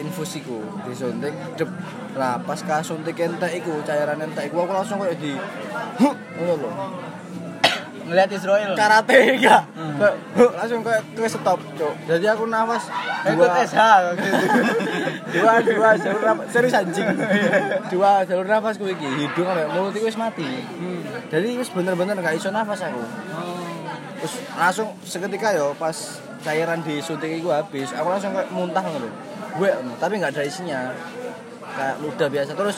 [0.00, 1.68] infusiku disuntik dep.
[2.16, 5.36] Lah pas kasuntik entek iku cairan entek iku aku langsung kayak di
[6.00, 6.70] huh, ngono lho.
[8.10, 8.72] Ngeliat Israel.
[8.74, 9.62] Karate enggak.
[10.00, 11.94] Huh, langsung kayak ke stop, cok.
[12.08, 12.90] Jadi aku nafas
[13.20, 13.80] Ikut SH
[15.34, 17.08] dua dua jalur nafas serius anjing
[17.92, 20.48] dua jalur nafas iki hidung sampai mulut itu wis mati
[21.28, 23.02] jadi wis bener-bener gak iso nafas aku
[24.20, 29.08] terus langsung seketika yo pas cairan disuntik itu habis aku langsung kayak muntah ngono
[29.58, 30.92] gue tapi nggak ada isinya.
[31.70, 32.52] Kayak ludah biasa.
[32.54, 32.76] Terus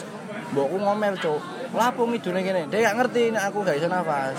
[0.52, 1.40] mbokku ngomel cok
[1.72, 4.36] lapo midune kene dia gak ngerti nek aku gak iso nafas.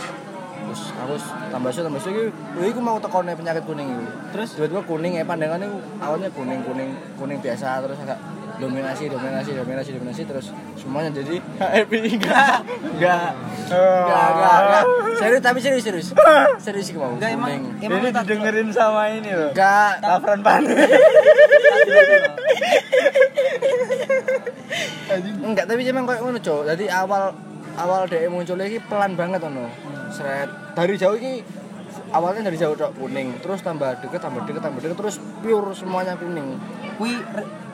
[0.64, 1.16] Terus aku
[1.50, 2.24] tambah su tambah su iki
[2.70, 4.50] iku mau tekone penyakit kuning itu terus?
[4.54, 5.68] Tiba-tiba kuning ya pandangannya
[6.00, 8.18] awalnya kuning kuning kuning biasa terus agak
[8.64, 11.36] dominasi dominasi dominasi dominasi terus semuanya jadi
[11.76, 12.16] happy.
[12.16, 13.32] Enggak enggak
[13.68, 14.84] enggak enggak
[15.14, 16.08] serius tapi serius serius.
[16.58, 19.52] Serius sih mau Enggak, emang- emang Ini didengerin sama ini loh.
[19.52, 20.74] enggak Lafran Pane.
[25.44, 26.62] enggak tapi emang kayak ngono cok.
[26.66, 27.34] Jadi awal
[27.76, 29.68] awal dia muncul lagi pelan banget ono.
[30.10, 30.50] Seret.
[30.74, 31.42] Dari jauh ini
[32.10, 32.96] awalnya dari jauh cok.
[32.96, 33.40] Kuning.
[33.40, 34.98] Terus tambah deket tambah deket tambah deket.
[34.98, 36.58] Terus pure semuanya kuning.
[36.96, 37.14] Kui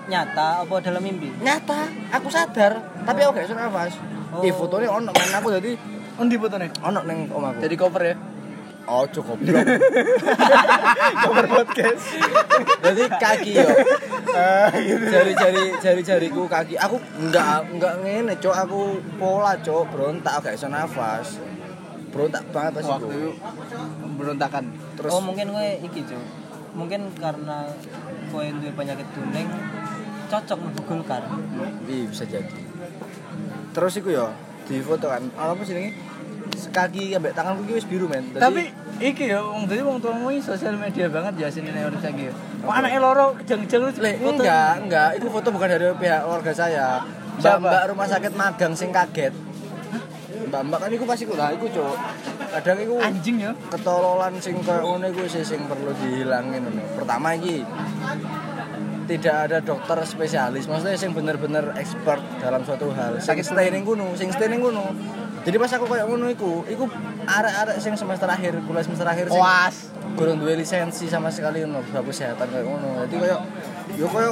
[0.09, 3.93] nyata apa dalam mimpi nyata aku sadar tapi aku gak iso nafas
[4.29, 4.45] Oh.
[4.45, 5.73] Ih fotonya ono men aku jadi
[6.15, 6.69] Undi foto nih.
[6.79, 8.15] ono neng omaku Jadi cover ya.
[8.85, 9.41] oh cukup
[11.23, 12.05] Cover podcast.
[12.79, 13.69] jadi kaki yo
[14.29, 15.01] Ah, gitu.
[15.03, 18.81] jari jari jari jariku kaki aku enggak enggak ngene cok aku
[19.15, 21.41] pola cok berontak gak iso nafas
[22.09, 23.29] berontak banget pas Waktu itu
[24.15, 24.63] berontakan.
[24.93, 26.21] terus oh mungkin gue iki cuy
[26.71, 27.65] mungkin karena
[28.29, 29.49] kowe duwe penyakit kuning
[30.29, 31.23] cocok mlebu Golkar
[31.83, 32.57] Iya bisa jadi.
[33.69, 34.29] Terus iku ya
[34.63, 35.91] di foto kan apa sih ini?
[36.49, 38.29] Kaki ambek tanganku iki wis biru men.
[38.29, 38.61] Dadi- Tapi
[38.99, 42.29] iki ya wong dadi wong tuamu iki sosial media banget ya sini nek urip saiki.
[42.59, 44.31] Kok anake loro kejang-kejang lu Le, foto.
[44.35, 46.87] enggak, enggak, itu foto bukan dari pihak keluarga saya.
[46.99, 47.63] Mbak, Siapa?
[47.63, 49.31] mbak rumah sakit magang sing kaget.
[50.45, 51.95] Mbak, mbak kan iku pasti iku lah, iku cok.
[52.51, 53.51] Kadang iku Anjing ya.
[53.69, 56.83] ketololan sing koyo ngono iku sih sing perlu dihilangin ngono.
[56.93, 57.63] Pertama iki
[59.09, 63.17] tidak ada dokter spesialis, maksudnya sing bener-bener expert dalam suatu hal.
[63.17, 64.93] Sing stay ning kono, sing stay ning kono.
[65.41, 66.85] Jadi pas aku koyo ngono iku, iku
[67.25, 69.75] arek-arek sing semester akhir, kuliah semester akhir sing Oas.
[70.19, 73.07] kurang duwe lisensi sama sekali ngono bab kesehatan kayak ngono.
[73.07, 73.37] Jadi koyo
[73.97, 74.31] yo koyo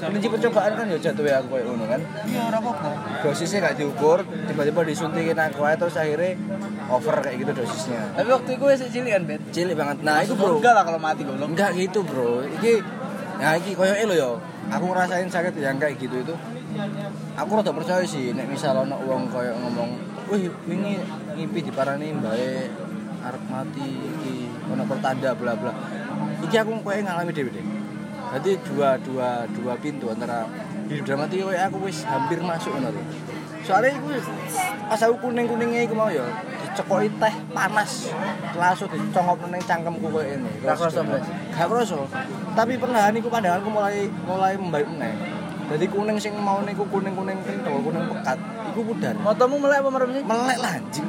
[0.00, 2.00] kunci percobaan kan yo jatuh ya aku koyo ngono kan.
[2.30, 2.90] iya ora apa-apa
[3.26, 6.38] Dosisnya gak diukur, tiba-tiba disuntikin aku aja terus akhirnya
[6.86, 8.00] over kayak gitu dosisnya.
[8.14, 9.40] Tapi waktu itu wis cilik kan, Bet.
[9.50, 9.96] Cilik banget.
[10.06, 10.62] Nah, itu bro.
[10.62, 11.48] Enggak lah kalau mati goblok.
[11.50, 12.72] Enggak gitu bro Iki
[13.36, 14.30] Nah iki koyo lo yo.
[14.66, 16.34] Aku ngerasain sakit yang kayak gitu itu.
[17.36, 19.90] Aku rada percaya sih Nek misal ono wong koyo ngomong
[20.28, 21.00] Wih ini
[21.32, 22.68] ngimpi diparani mbae
[23.24, 25.72] Arep mati iki Ono pertanda bla bla.
[26.44, 27.66] Iki aku koyo ngalami dhewe deh
[28.26, 30.44] Jadi dua, dua, dua pintu antara
[30.90, 33.00] hidup dan mati aku wis hampir masuk ngono.
[33.66, 34.08] Soalnya iku
[34.86, 36.22] pas aku kuning-kuningnya iku mau ya
[36.62, 38.14] dicekoki teh panas
[38.54, 40.50] langsung dicongop ning cangkemku koyo ini.
[40.62, 40.94] Gak Blas?
[41.50, 42.06] Gak kroso.
[42.54, 45.14] Tapi perlahan iku pandanganku mulai mulai membaik meneh.
[45.66, 48.38] Jadi kuning sing mau niku kuning-kuning kental, kuning pekat,
[48.70, 49.18] iku pudar.
[49.18, 50.22] Motomu melek apa merem sih?
[50.22, 51.06] Melek lah anjing.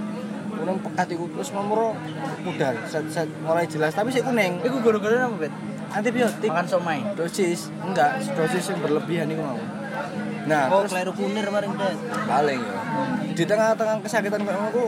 [0.58, 1.94] Kuning pekat iku terus nomor
[2.42, 4.66] pudar, set-set mulai jelas tapi sih kuning.
[4.66, 5.54] Iku gara-gara apa, Bet?
[5.94, 6.50] Antibiotik.
[6.50, 7.00] Makan somai.
[7.14, 9.56] dosis enggak dosis yang berlebihan itu mau
[10.48, 11.96] nah Oh, kleru kunir kemarin deh.
[12.24, 12.76] paling ya
[13.30, 14.88] di tengah-tengah kesakitan kayak aku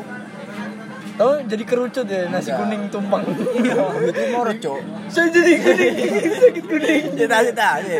[1.19, 2.63] Oh, jadi kerucut ya nasi Enggak.
[2.63, 3.19] kuning tumpang.
[3.27, 5.95] itu mau recok Saya jadi kuning.
[6.31, 7.03] Sakit kuning.
[7.19, 7.95] cita cita aja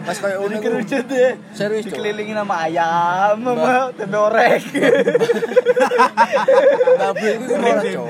[0.00, 1.30] pas kayak Jadi unik kerucut ya.
[1.50, 4.62] serius cok Dikelilingi sama ayam, sama tempe orek.
[6.94, 8.06] babu itu mau recok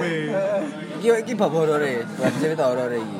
[0.94, 3.18] iki iki bab horor e bab cerita horor iki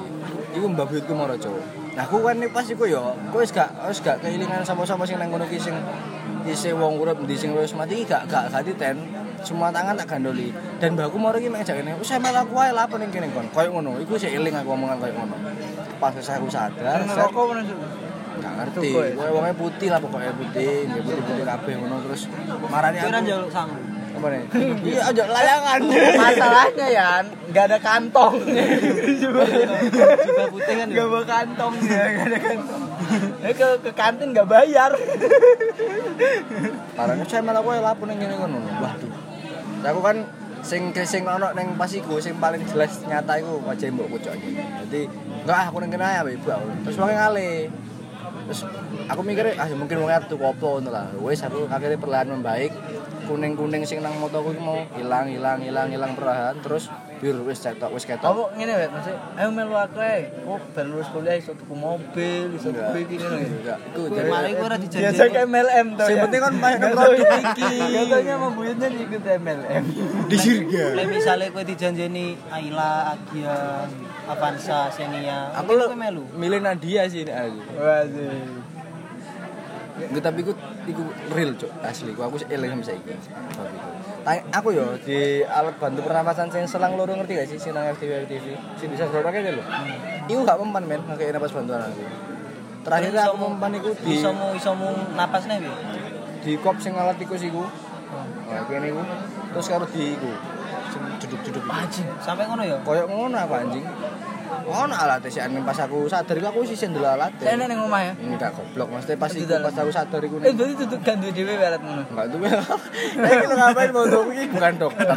[0.52, 1.56] iku babu itu mau recok
[1.92, 5.20] nah aku kan nih pas iku yo aku wis gak wis gak keilingan sama-sama sing
[5.20, 5.76] nang ngono ki sing
[6.48, 8.96] isi wong urip di sing wis mati gak gak gak titen
[9.44, 10.48] semua tangan tak gandoli
[10.80, 13.44] dan mbakku mau iki mek jakene wis sampe aku wae lah apa ning kene kon
[13.52, 15.36] koyo ngono iku sik eling aku omongan koyo ngono
[16.00, 17.76] pas wis aku sadar Rokok sih?
[18.32, 19.28] gak ngerti Tuh, kowe.
[19.28, 22.22] wongnya putih lah pokoknya putih nggak putih putih kabeh ngono terus
[22.72, 23.68] marani Kira aku jaluk sang.
[24.12, 24.42] Apa nih
[24.84, 25.80] iya aja layangan
[26.22, 27.08] Masalahnya ya,
[27.50, 28.34] nggak ada kantong.
[29.18, 29.42] Juga
[30.50, 30.86] putih kan.
[30.88, 32.82] Nggak bawa kantong ya, nggak ada kantong.
[33.42, 34.90] Eh ke ke kantin nggak bayar.
[36.96, 38.58] Parane saya malah kowe lapun ning ngene ngono.
[38.80, 39.10] Waduh.
[39.82, 40.16] Lah aku kan
[40.62, 44.50] sing sing ono ning pas iku sing paling jelas nyata iku wajah mbok iki.
[44.86, 45.02] Dadi
[45.42, 46.48] enggak aku ning kene ae Ibu.
[46.86, 47.68] Terus wong ngale.
[48.42, 48.60] Terus
[49.06, 51.06] aku mikir ah ya mungkin wong tuku apa ngono lah.
[51.18, 52.72] Wis aku akhirnya perlahan membaik.
[53.22, 56.90] Kuning-kuning sing nang motoku iki mau hilang hilang hilang hilang perlahan terus
[57.22, 58.34] bir wis cetok wis ketok.
[58.34, 59.06] Apa ngene wae, Mas?
[59.38, 60.26] Ayo melu aku ae.
[60.42, 63.26] Kok ben lulus kuliah iso tuku mobil, iso tuku iki itu
[63.94, 65.30] Kowe jadi mari ora Biasa dijanjeni.
[65.30, 66.06] kayak MLM tuh.
[66.10, 67.70] Sing penting kan main produk iki.
[67.94, 69.84] Katanya sama buyutnya ikut MLM.
[70.26, 70.84] di Sirga.
[70.98, 73.86] Lek misale kowe dijanjeni Ayla, Agia,
[74.26, 76.26] Avanza, Xenia, Aku melu.
[76.34, 77.58] milih Nadia sih ini aku.
[77.78, 78.61] Waduh.
[79.92, 80.52] Nggak, tapi iku
[80.88, 81.02] iku
[81.36, 82.10] real cok asli.
[82.16, 83.12] Ku aku eling sampe saiki
[84.28, 87.58] aku yo di alat bantu pernapasan sing selang loro ngerti gak sih?
[87.58, 88.46] Sing nang FTV FTV
[88.78, 89.64] sing bisa gerobak aja lho.
[90.30, 92.06] Iku gak mempan men ngekei napas bantuan aku.
[92.86, 95.70] Terakhir aku mempan iku di Isomu isomu napas nih, Bi.
[96.42, 99.02] di kop sing alat tikus iku oh kene iku.
[99.58, 100.30] Terus karo di iku
[101.22, 101.64] duduk-duduk.
[101.66, 102.76] Anjing, sampai ngono ya.
[102.84, 103.84] koyo ngono aku anjing
[104.68, 108.12] ono alat sih pas aku sadar iku aku sih sendel alat enak ning omah ya.
[108.18, 111.54] enggak goblok maksudnya pas iku pas aku sadar iku Eh, berarti tutup kan duwe dhewe
[111.54, 112.02] barat ngono.
[112.02, 112.38] Enggak tuh.
[112.42, 114.22] Ini lo ngapain mau tuh?
[114.34, 115.16] Ini bukan dokter.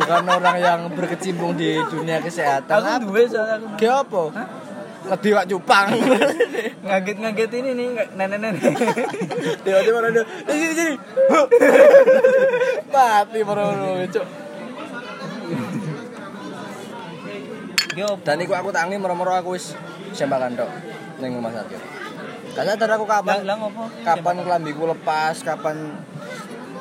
[0.00, 2.80] bukan orang yang berkecimpung di dunia kesehatan.
[2.80, 4.22] Aku duwe soalnya aku Ge apa?
[5.06, 5.86] Lebih wak cupang.
[6.82, 8.62] ngaget-ngaget ini nih nenek-nenek.
[9.62, 10.94] Tiba-tiba ada di sini sini.
[12.94, 13.66] Mati baru
[14.10, 14.45] cuk.
[17.96, 19.72] Dan iku aku tangi moro-moro aku wis
[20.12, 20.68] sembakan tok
[21.24, 21.80] ning rumah sakit.
[22.52, 23.88] Gak sadar aku kapan Lah ngopo?
[24.04, 25.96] kapan kelambiku lepas, kapan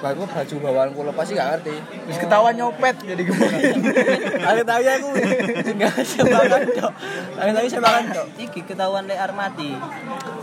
[0.03, 1.75] baru baju bawaanku lepas sih gak ngerti.
[1.79, 3.75] Terus ketahuan nyopet jadi gebukin.
[4.43, 5.09] Aku tahu ya aku
[5.63, 6.91] tinggal sembakan tok.
[7.39, 8.27] Aku tahu sembakan tok.
[8.35, 9.71] Iki ketahuan lek armati.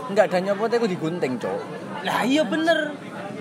[0.09, 1.59] Enggak dan nyopotnya aku digunting, Cok.
[2.03, 2.91] Lah iya bener.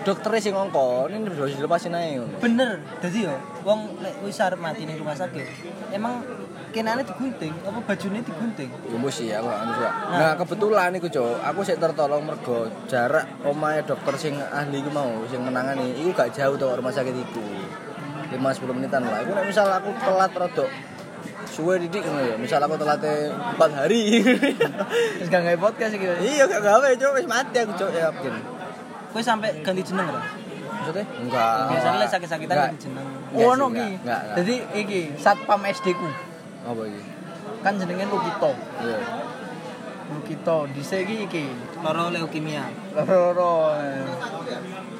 [0.03, 2.27] Dokternya sing ngongkon, ini harus dilepasin aja.
[2.43, 2.83] Bener.
[2.99, 5.47] Dadi yo wong lek wis arep mati ning rumah sakit.
[5.95, 6.23] Emang
[6.73, 8.71] kenane digunting, apa bajune digunting?
[8.97, 9.91] Mesti ya, aku anu juga.
[10.09, 15.23] Nah, kebetulan iku, Cok, aku sik tertolong mergo jarak omahe dokter sing ahli iku mau
[15.29, 17.45] sing menangani iku gak jauh to rumah sakit iku.
[18.33, 19.21] 5 10 menitan lah.
[19.21, 20.71] Iku nek misal aku telat rodok
[21.53, 22.35] suwe didik ngono ya.
[22.41, 24.25] Misal aku telatnya 4 hari.
[25.21, 26.15] Terus gak ngai podcast gitu.
[26.25, 28.35] iya gak gawe, Cok, wis mati aku, Cok, ya yakin.
[29.13, 30.25] Kowe sampai ganti jeneng ora?
[30.83, 31.05] Maksudnya?
[31.21, 31.55] Enggak.
[31.69, 33.07] Biasanya sakit-sakitan ganti jeneng.
[33.37, 33.95] Oh, sih, no enggak, ki.
[34.01, 34.37] enggak, enggak.
[34.41, 36.09] Jadi iki satpam SD ku.
[36.63, 37.03] Apa iki?
[37.63, 38.53] Kan jenenge Lukito.
[38.83, 38.99] Iya.
[40.13, 40.59] Lukito.
[40.75, 41.45] Dhisik iki iki.
[41.83, 42.67] Loro leukemia.
[42.95, 43.75] Loro.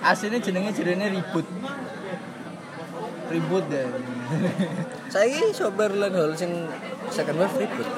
[0.03, 1.47] Aslinya jenenge jenenge ribut.
[3.31, 3.87] Ribut deh.
[5.13, 6.67] Saiki sober lan hol sing
[7.11, 7.89] second wave ribut.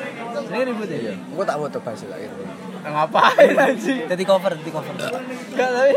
[0.49, 0.99] Jenenge ribut ya?
[1.11, 1.15] Iya.
[1.17, 2.45] Engko tak foto bahas lah itu.
[2.85, 4.05] Ngapain anjing?
[4.05, 4.93] Dadi cover, dadi cover.
[4.93, 5.97] Enggak tapi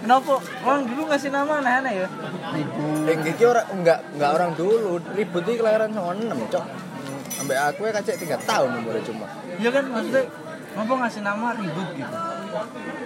[0.00, 0.32] kenapa
[0.64, 2.08] orang dulu ngasih nama aneh-aneh ya?
[2.52, 3.04] Ribut.
[3.08, 5.00] Yang iki ora enggak enggak orang dulu.
[5.16, 6.89] Ribut iki kelahiran 96, Cok.
[7.30, 9.26] Sampai aku ya kacek 3 tahun umurnya cuma.
[9.56, 10.24] Iya kan maksudnya
[10.70, 12.14] kenapa ngasih nama ribut gitu?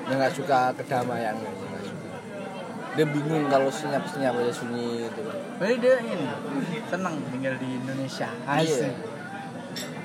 [0.05, 1.55] Dia enggak suka kedamaian enggak
[1.85, 2.09] suka.
[2.95, 5.21] Dia bingung kalau senyap-senyap aja sunyi gitu.
[5.59, 6.27] Berarti dia ini
[6.87, 8.29] senang tinggal di Indonesia.
[8.47, 8.91] Iya.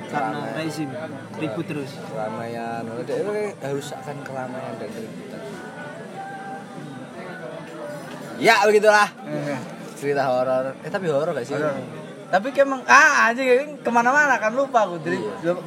[0.10, 0.58] Karena Keramaian.
[0.58, 0.90] rezim
[1.38, 1.92] ribut terus.
[2.02, 2.82] keramaian.
[3.06, 5.42] Dia itu harus akan keramaian dan keributan.
[8.40, 9.60] Ya begitulah Eh,
[9.94, 10.74] cerita horor.
[10.82, 11.54] Eh tapi horor gak sih?
[11.54, 11.76] Horor.
[12.30, 15.18] Tapi kayak emang ah anjing ke mana-mana kan lupa aku jadi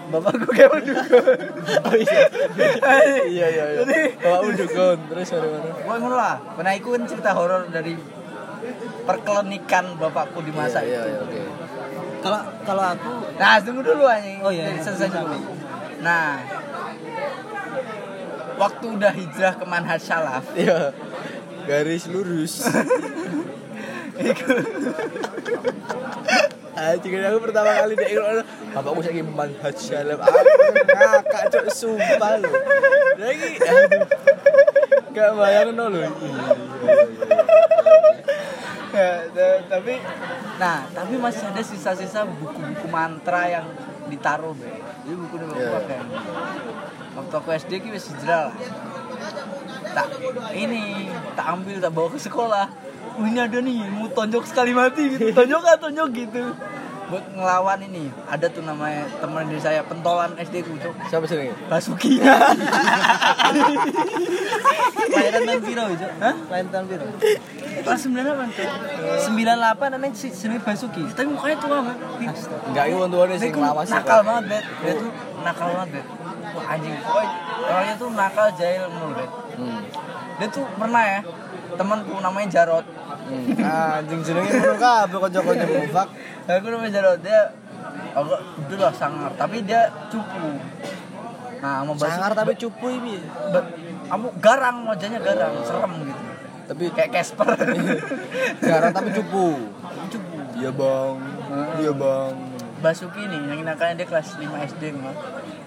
[0.08, 1.38] bapakku kayak mendukun
[1.82, 2.20] Oh iya.
[3.26, 3.78] iya iya iya.
[3.82, 5.68] Jadi- Bawa undukun terus dari mana?
[5.82, 6.36] Wah ngono lah.
[6.54, 7.98] Pernah iku kan cerita horor dari
[9.02, 11.08] perkelenikan bapakku di masa Iya itu.
[11.08, 11.40] iya oke.
[12.22, 14.38] Kalau kalau aku Nah, tunggu dulu anjing.
[14.40, 14.78] Oh, iya, iya.
[14.78, 15.34] selesai dulu.
[16.00, 16.38] Nah,
[18.54, 20.94] waktu udah hijrah ke manhaj salaf, Iya.
[21.62, 22.62] Garis lurus.
[26.72, 28.42] Anjing aku pertama kali dek ngono.
[28.72, 29.76] Bapakku saiki manhaj.
[29.76, 30.24] Aku
[30.88, 32.50] ngakak cok sumpah lho.
[33.20, 33.50] Lagi.
[35.12, 36.02] Gak bayangno lho.
[38.92, 39.96] Ya, da- tapi
[40.60, 43.64] nah, tapi masih ada sisa-sisa buku-buku mantra yang
[44.08, 44.68] ditaruh, Be.
[44.68, 45.68] Jadi buku ini Iya.
[45.72, 45.98] pakai.
[47.12, 48.54] Waktu aku SD ki wis hijrah lah.
[49.92, 50.08] Tak
[50.52, 52.66] ini tak ambil tak bawa ke sekolah.
[53.12, 55.32] Oh, ini ada nih mau tonjok sekali mati gitu.
[55.36, 56.42] Tonjok ah tonjok gitu.
[57.12, 58.08] Buat ngelawan ini.
[58.24, 60.94] Ada tuh namanya teman dari saya pentolan SD ku, Cok.
[61.12, 61.52] Siapa sih?
[61.68, 62.16] Basuki.
[65.12, 66.06] lahiran tahun piro itu?
[66.08, 66.34] Hah?
[66.48, 67.04] Lahiran tahun piro?
[67.84, 68.70] Kelas 98, Cok.
[69.28, 71.04] 98 namanya si jenenge Basuki.
[71.12, 71.96] Tapi mukanya tua, Man.
[72.72, 73.88] Enggak wong-wong Dia sing tuh nglawas.
[73.92, 74.64] nakal banget, Bet.
[74.80, 75.10] Dia tuh
[75.44, 76.06] nakal banget, Bet.
[76.52, 76.96] Wah, anjing.
[77.68, 79.30] Orangnya tuh nakal jahil mulu, Bet.
[79.60, 79.80] Hmm.
[80.40, 81.20] Dia tuh pernah ya,
[81.74, 82.86] temanku namanya Jarot.
[83.22, 83.98] Hmm.
[83.98, 86.08] Anjing jenenge ngono kabeh kanca-kanca mufak.
[86.44, 87.40] Aku namanya Jarot, dia
[88.12, 90.58] agak gede lah sangar, tapi dia cupu.
[91.62, 92.10] Nah, sama Basuki.
[92.10, 92.86] Sangar tapi cupu.
[93.50, 93.70] Ba-
[94.02, 96.22] Kamu garang, wajahnya garang, serem gitu.
[96.62, 97.48] Tapi Kayak Casper.
[98.68, 99.46] garang tapi cupu.
[100.10, 100.36] cupu.
[100.52, 101.16] Iya, Bang.
[101.80, 102.34] Iya, Bang.
[102.78, 105.14] Basuki nih, yang nakalnya dia kelas 5 SD mah.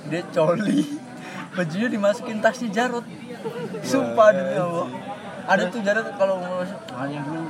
[0.05, 0.99] Dia coli.
[1.55, 3.07] Bajunya dimasukin tasnya Jarot.
[3.81, 4.89] Sumpah demi Allah.
[5.45, 6.41] Ada tuh Jarot kalau
[6.97, 7.45] anjing dulu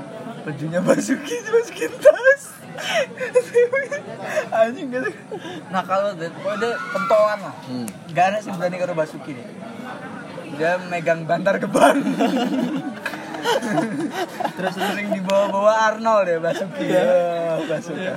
[0.46, 2.44] bajunya Basuki dimasukin tas.
[4.62, 5.10] anjing gitu.
[5.72, 6.30] Nah kalau dia,
[6.92, 7.56] pentolan lah.
[7.66, 7.88] Hmm.
[8.14, 9.48] Gak ada sih berani karo Basuki nih.
[10.60, 11.98] Dia megang bantar gebang.
[14.58, 16.86] Terus sering dibawa-bawa Arnold ya Basuki.
[16.86, 17.06] Ya,
[17.66, 18.10] Basuki.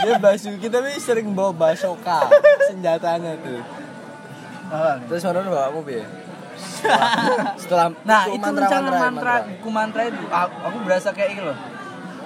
[0.00, 2.26] Dia basuki tapi sering bawa basoka
[2.70, 3.62] senjatanya tuh.
[5.10, 6.04] Terus mana bapakmu piye?
[7.60, 11.42] Setelah, Nah, itu mantra-mantra rencana ya, mantra, buku mantra itu aku, aku berasa kayak gitu
[11.50, 11.58] loh.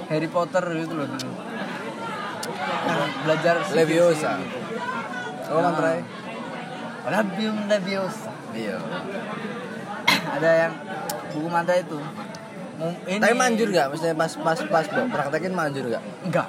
[0.08, 1.30] Harry Potter gitu loh dulu.
[2.84, 4.30] Yang belajar Leviosa.
[4.40, 4.56] gitu.
[5.52, 5.90] Oh, mantra.
[7.04, 8.30] Labium Leviosa.
[8.54, 8.76] Iya.
[10.34, 10.72] Ada yang
[11.34, 11.98] buku mantra itu.
[13.06, 13.86] Ini Tapi manjur gak?
[13.94, 16.02] Maksudnya pas pas pas praktekin manjur gak?
[16.26, 16.48] Enggak.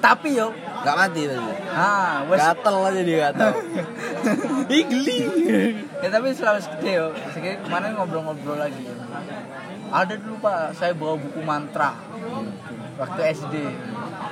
[0.00, 0.48] Tapi yo,
[0.80, 1.28] Gak mati
[1.76, 3.52] ah, wes Gatel aja dia gatel.
[4.80, 5.20] Igli.
[6.00, 7.06] ya tapi selalu segede yo.
[7.36, 8.80] Segede kemarin ngobrol-ngobrol lagi.
[9.92, 12.00] Ada dulu pak, saya bawa buku mantra
[12.96, 13.54] waktu SD.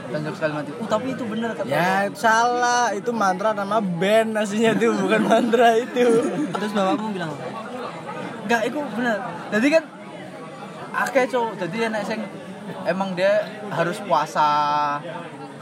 [0.08, 0.70] Tunjuk sekali mati.
[0.72, 1.68] Oh tapi itu bener kata.
[1.68, 6.32] Ya salah, itu mantra nama band aslinya itu bukan mantra itu.
[6.48, 7.36] Terus bapakmu bilang?
[8.48, 9.20] Enggak, itu bener.
[9.52, 9.84] Jadi kan
[11.04, 11.52] akeh cowok.
[11.60, 12.20] Jadi enak sing
[12.88, 14.96] emang dia harus puasa,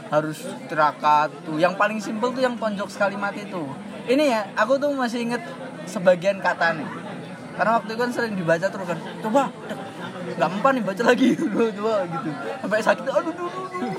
[0.07, 1.57] harus tirakat tuh.
[1.57, 3.67] Yang paling simpel tuh yang tonjok sekali mati tuh.
[4.07, 5.43] Ini ya, aku tuh masih inget
[5.83, 6.87] sebagian kata nih.
[7.57, 8.99] Karena waktu itu kan sering dibaca terus kan.
[9.19, 9.49] Coba,
[10.37, 12.29] nggak mempan nih baca lagi dulu coba gitu.
[12.61, 13.49] Sampai sakit, aduh, aduh.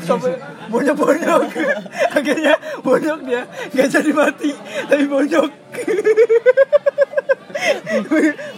[0.00, 0.32] sampai
[0.68, 1.42] bonyok bonyok.
[2.16, 3.42] Akhirnya bonyok dia
[3.74, 4.50] nggak jadi mati,
[4.86, 5.50] tapi bonyok.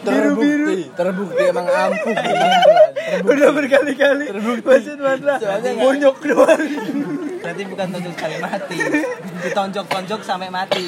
[0.00, 2.14] Terbukti, terbukti emang ampuh
[3.22, 4.24] udah berkali-kali
[5.64, 6.64] nggak- bonyok doang
[7.40, 8.76] Berarti bukan tonjok sekali mati.
[9.44, 10.84] Ditonjok-tonjok sampai mati.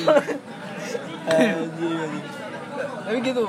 [3.03, 3.47] tapi gitu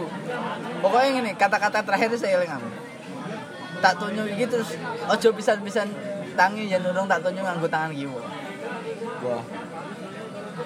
[0.81, 2.51] pokoknya gini kata-kata terakhir itu saya eling
[3.79, 4.75] tak tunjuk gitu terus
[5.07, 5.87] ojo pisan-pisan
[6.33, 8.21] tangi ya nurung tak tunjuk nganggo tangan kiwa
[9.23, 9.39] Wah,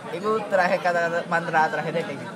[0.09, 2.35] itu terakhir kata mantra terakhirnya kayak gitu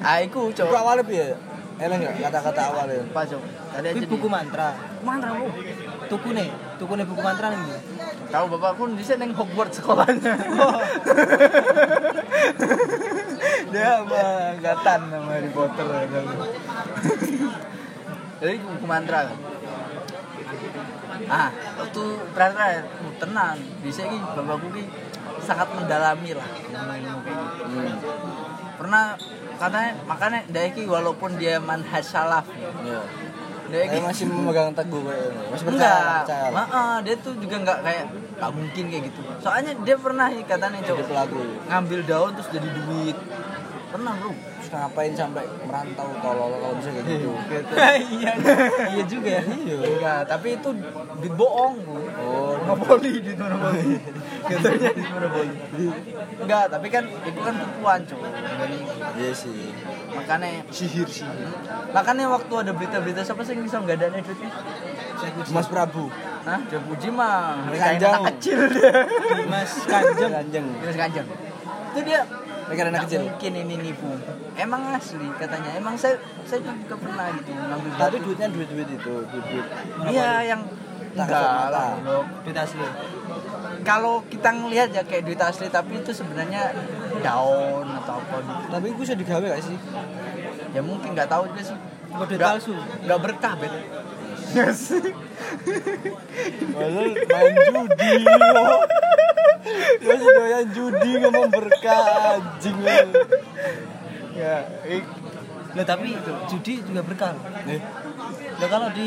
[0.00, 1.36] ah iku Coba awalnya piye?
[1.80, 3.04] Enak gak kata-kata awalnya?
[3.04, 3.46] apa coba
[3.76, 4.72] tadi buku mantra.
[5.04, 5.48] mantra bu
[6.10, 7.62] Tuku nih, tuku nih buku mantra nih.
[8.30, 10.34] tahu bapakku di sana yang Hogwarts sekolahnya
[13.74, 14.22] dia sama
[14.54, 15.86] angkatan sama Harry Potter
[18.38, 19.38] jadi buku mantra kan
[21.26, 22.02] ah waktu
[22.32, 24.84] terakhir oh, tenang bisa ki bapakku ki
[25.42, 27.98] sangat mendalami lah kayak gitu Hmm.
[28.78, 29.14] pernah
[29.58, 32.46] katanya makanya dia ki walaupun dia manhaj salaf
[32.80, 33.29] Iya.
[33.70, 35.30] Dia ki masih memegang teguh kayak.
[35.54, 36.50] Masih percaya.
[36.50, 38.04] Heeh, dia tuh juga enggak kayak
[38.40, 41.40] nggak mungkin kayak gitu soalnya dia pernah nih katanya coba pelaku.
[41.68, 43.16] ngambil daun terus jadi duit
[43.92, 47.30] pernah bro Terus ngapain sampai merantau tolol kalau bisa kayak gitu?
[47.52, 47.74] gitu
[48.16, 48.32] iya.
[48.96, 49.42] Iya juga ya.
[49.44, 49.76] Iya.
[49.82, 50.68] enggak tapi itu
[51.20, 53.96] duit bohong bro Oh, monopoli di monopoli
[54.48, 55.52] katanya di monopoli
[56.40, 58.76] enggak tapi kan itu kan tipuan Jadi,
[59.20, 59.68] Iya sih.
[60.10, 61.48] Makanya Sihir sihir.
[61.90, 64.50] makanya waktu ada berita-berita siapa sih yang bisa nggak ada duitnya
[65.52, 66.08] Mas Prabu.
[66.40, 66.56] Hah?
[66.66, 68.08] Dia puji mah Kanjeng.
[68.08, 68.90] anak kecil dia
[69.46, 70.66] Mas Kanjeng Kanjeng.
[70.74, 71.26] Dimas Kanjeng
[71.90, 72.20] itu dia
[72.70, 74.08] Nikahin anak "Nggak kecil." mungkin ini nipu
[74.54, 79.66] emang asli katanya emang saya saya juga pernah gitu ngambil Tapi duitnya duit-duit itu, duit-duit.
[80.08, 80.62] iya yang
[81.10, 81.98] enggak lah
[82.40, 82.86] duit asli
[83.82, 86.70] kalau kita ngelihat ya kayak duit asli tapi itu sebenarnya
[87.18, 89.78] daun atau apa gitu Tapi gue bisa digawe gak sih?
[90.70, 91.76] ya mungkin nggak tahu juga sih
[92.08, 92.74] Nggak- palsu?
[93.00, 93.74] nggak berkah bet
[96.70, 98.70] Padahal main judi lo.
[100.00, 102.02] Masih doyan judi ngomong berkah
[102.32, 102.98] anjing lo.
[104.32, 105.04] ya ik
[105.70, 107.30] Loh, tapi judi juga berkah
[107.64, 107.78] Eh,
[108.58, 109.06] Loh, kalau di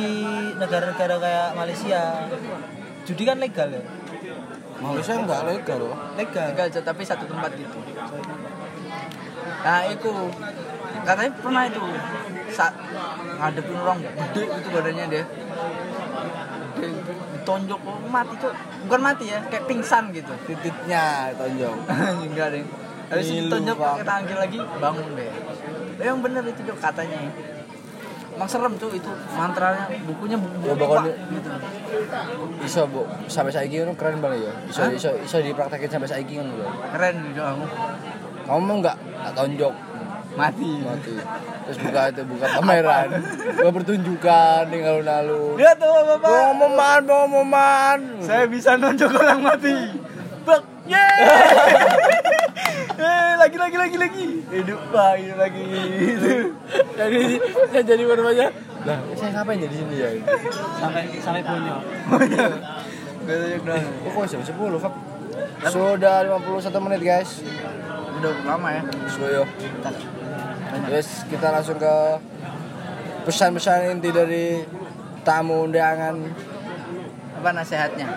[0.55, 2.23] negara-negara kayak Malaysia
[3.03, 3.83] judi kan legal ya
[4.79, 5.95] Malaysia enggak legal loh.
[6.15, 7.82] legal Legal, tapi satu tempat gitu.
[9.63, 10.11] Nah, itu
[11.03, 11.81] katanya pernah itu
[12.51, 12.73] saat
[13.39, 15.23] ngadepin orang gede itu badannya dia.
[16.75, 16.87] Gede,
[17.39, 18.51] ditonjok oh, mati tuh.
[18.87, 20.33] Bukan mati ya, kayak pingsan gitu.
[20.45, 21.75] Titiknya tonjok.
[22.27, 22.63] Enggak deh.
[23.07, 25.31] Habis itu ditonjok tangan kiri lagi bangun deh.
[26.01, 27.19] Eh, yang bener itu Cok katanya.
[28.33, 31.49] Emang serem tuh itu mantranya, bukunya buku Ya, pokoknya- gitu.
[32.65, 33.05] Iso, Bu.
[33.29, 34.53] Sampai saiki ngono keren banget ya.
[34.65, 34.89] Iso Hah?
[34.89, 36.65] iso iso dipraktekin sampai saiki ngono lho.
[36.97, 37.65] Keren gitu kamu.
[38.43, 39.73] Kamu mau enggak tak tonjok
[40.33, 40.81] Mati.
[40.81, 41.13] mati.
[41.69, 43.07] Terus buka itu buka pameran.
[43.53, 45.53] Buka pertunjukan ning alun-alun.
[45.61, 46.25] Lihat tuh Bapak.
[46.25, 47.99] Pengumuman, pengumuman.
[48.25, 49.77] Saya bisa nonjok orang mati.
[50.43, 51.17] Bak, yeay.
[53.05, 54.27] eh, lagi lagi lagi lagi.
[54.49, 55.65] Hidup pak, hidup lagi.
[56.99, 57.21] jadi
[57.69, 58.47] saya jadi namanya?
[58.83, 60.09] Lah, saya ngapain jadi sini ya?
[60.75, 61.79] sampai sampai punya
[63.23, 63.83] Gak dong.
[64.03, 64.93] Oh, kok 10, Fak?
[65.71, 67.39] Sudah 51 menit, guys.
[68.23, 68.81] Udah lama ya.
[69.09, 69.43] So, yo.
[70.87, 71.95] Yes, kita langsung ke
[73.23, 74.63] pesan-pesan inti dari
[75.21, 76.15] tamu undangan.
[77.35, 78.07] Apa nasihatnya?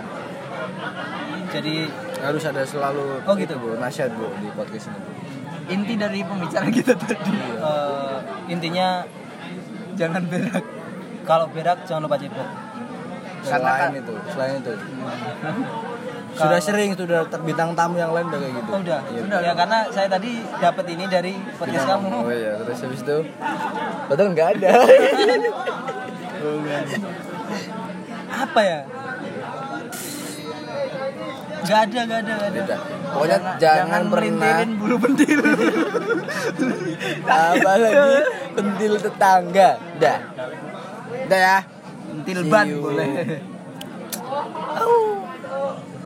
[1.47, 1.87] jadi
[2.17, 3.55] Harus ada selalu Oh, gitu.
[3.57, 4.99] Bu, nasihat, Bu, di podcast ini.
[4.99, 5.11] Bu.
[5.69, 7.35] Inti dari pembicaraan kita tadi.
[7.59, 9.03] eh, intinya
[9.95, 10.63] Jangan berak.
[11.25, 12.45] kalau berak jangan lupa cebok
[13.43, 14.73] Karena Selain kan- itu, selain itu.
[16.37, 18.71] Sudah sering sudah bintang tamu yang lain udah kayak gitu.
[18.71, 19.21] oh, udah Iya.
[19.25, 23.19] udah ya karena saya tadi dapat ini dari podcast kamu Oh iya, terus habis itu
[24.07, 24.71] Padahal nggak ada.
[28.37, 28.81] apa ya
[31.67, 32.61] Gak ada, gak ada, gak ada.
[32.63, 32.77] Beda.
[33.11, 35.41] Pokoknya jangan, pernah melintirin bulu pentil.
[37.27, 38.23] apalagi
[38.55, 39.71] pentil tetangga.
[39.99, 40.19] Udah.
[41.27, 41.59] Udah ya.
[42.07, 43.11] pentil ban boleh.
[44.79, 44.95] Au.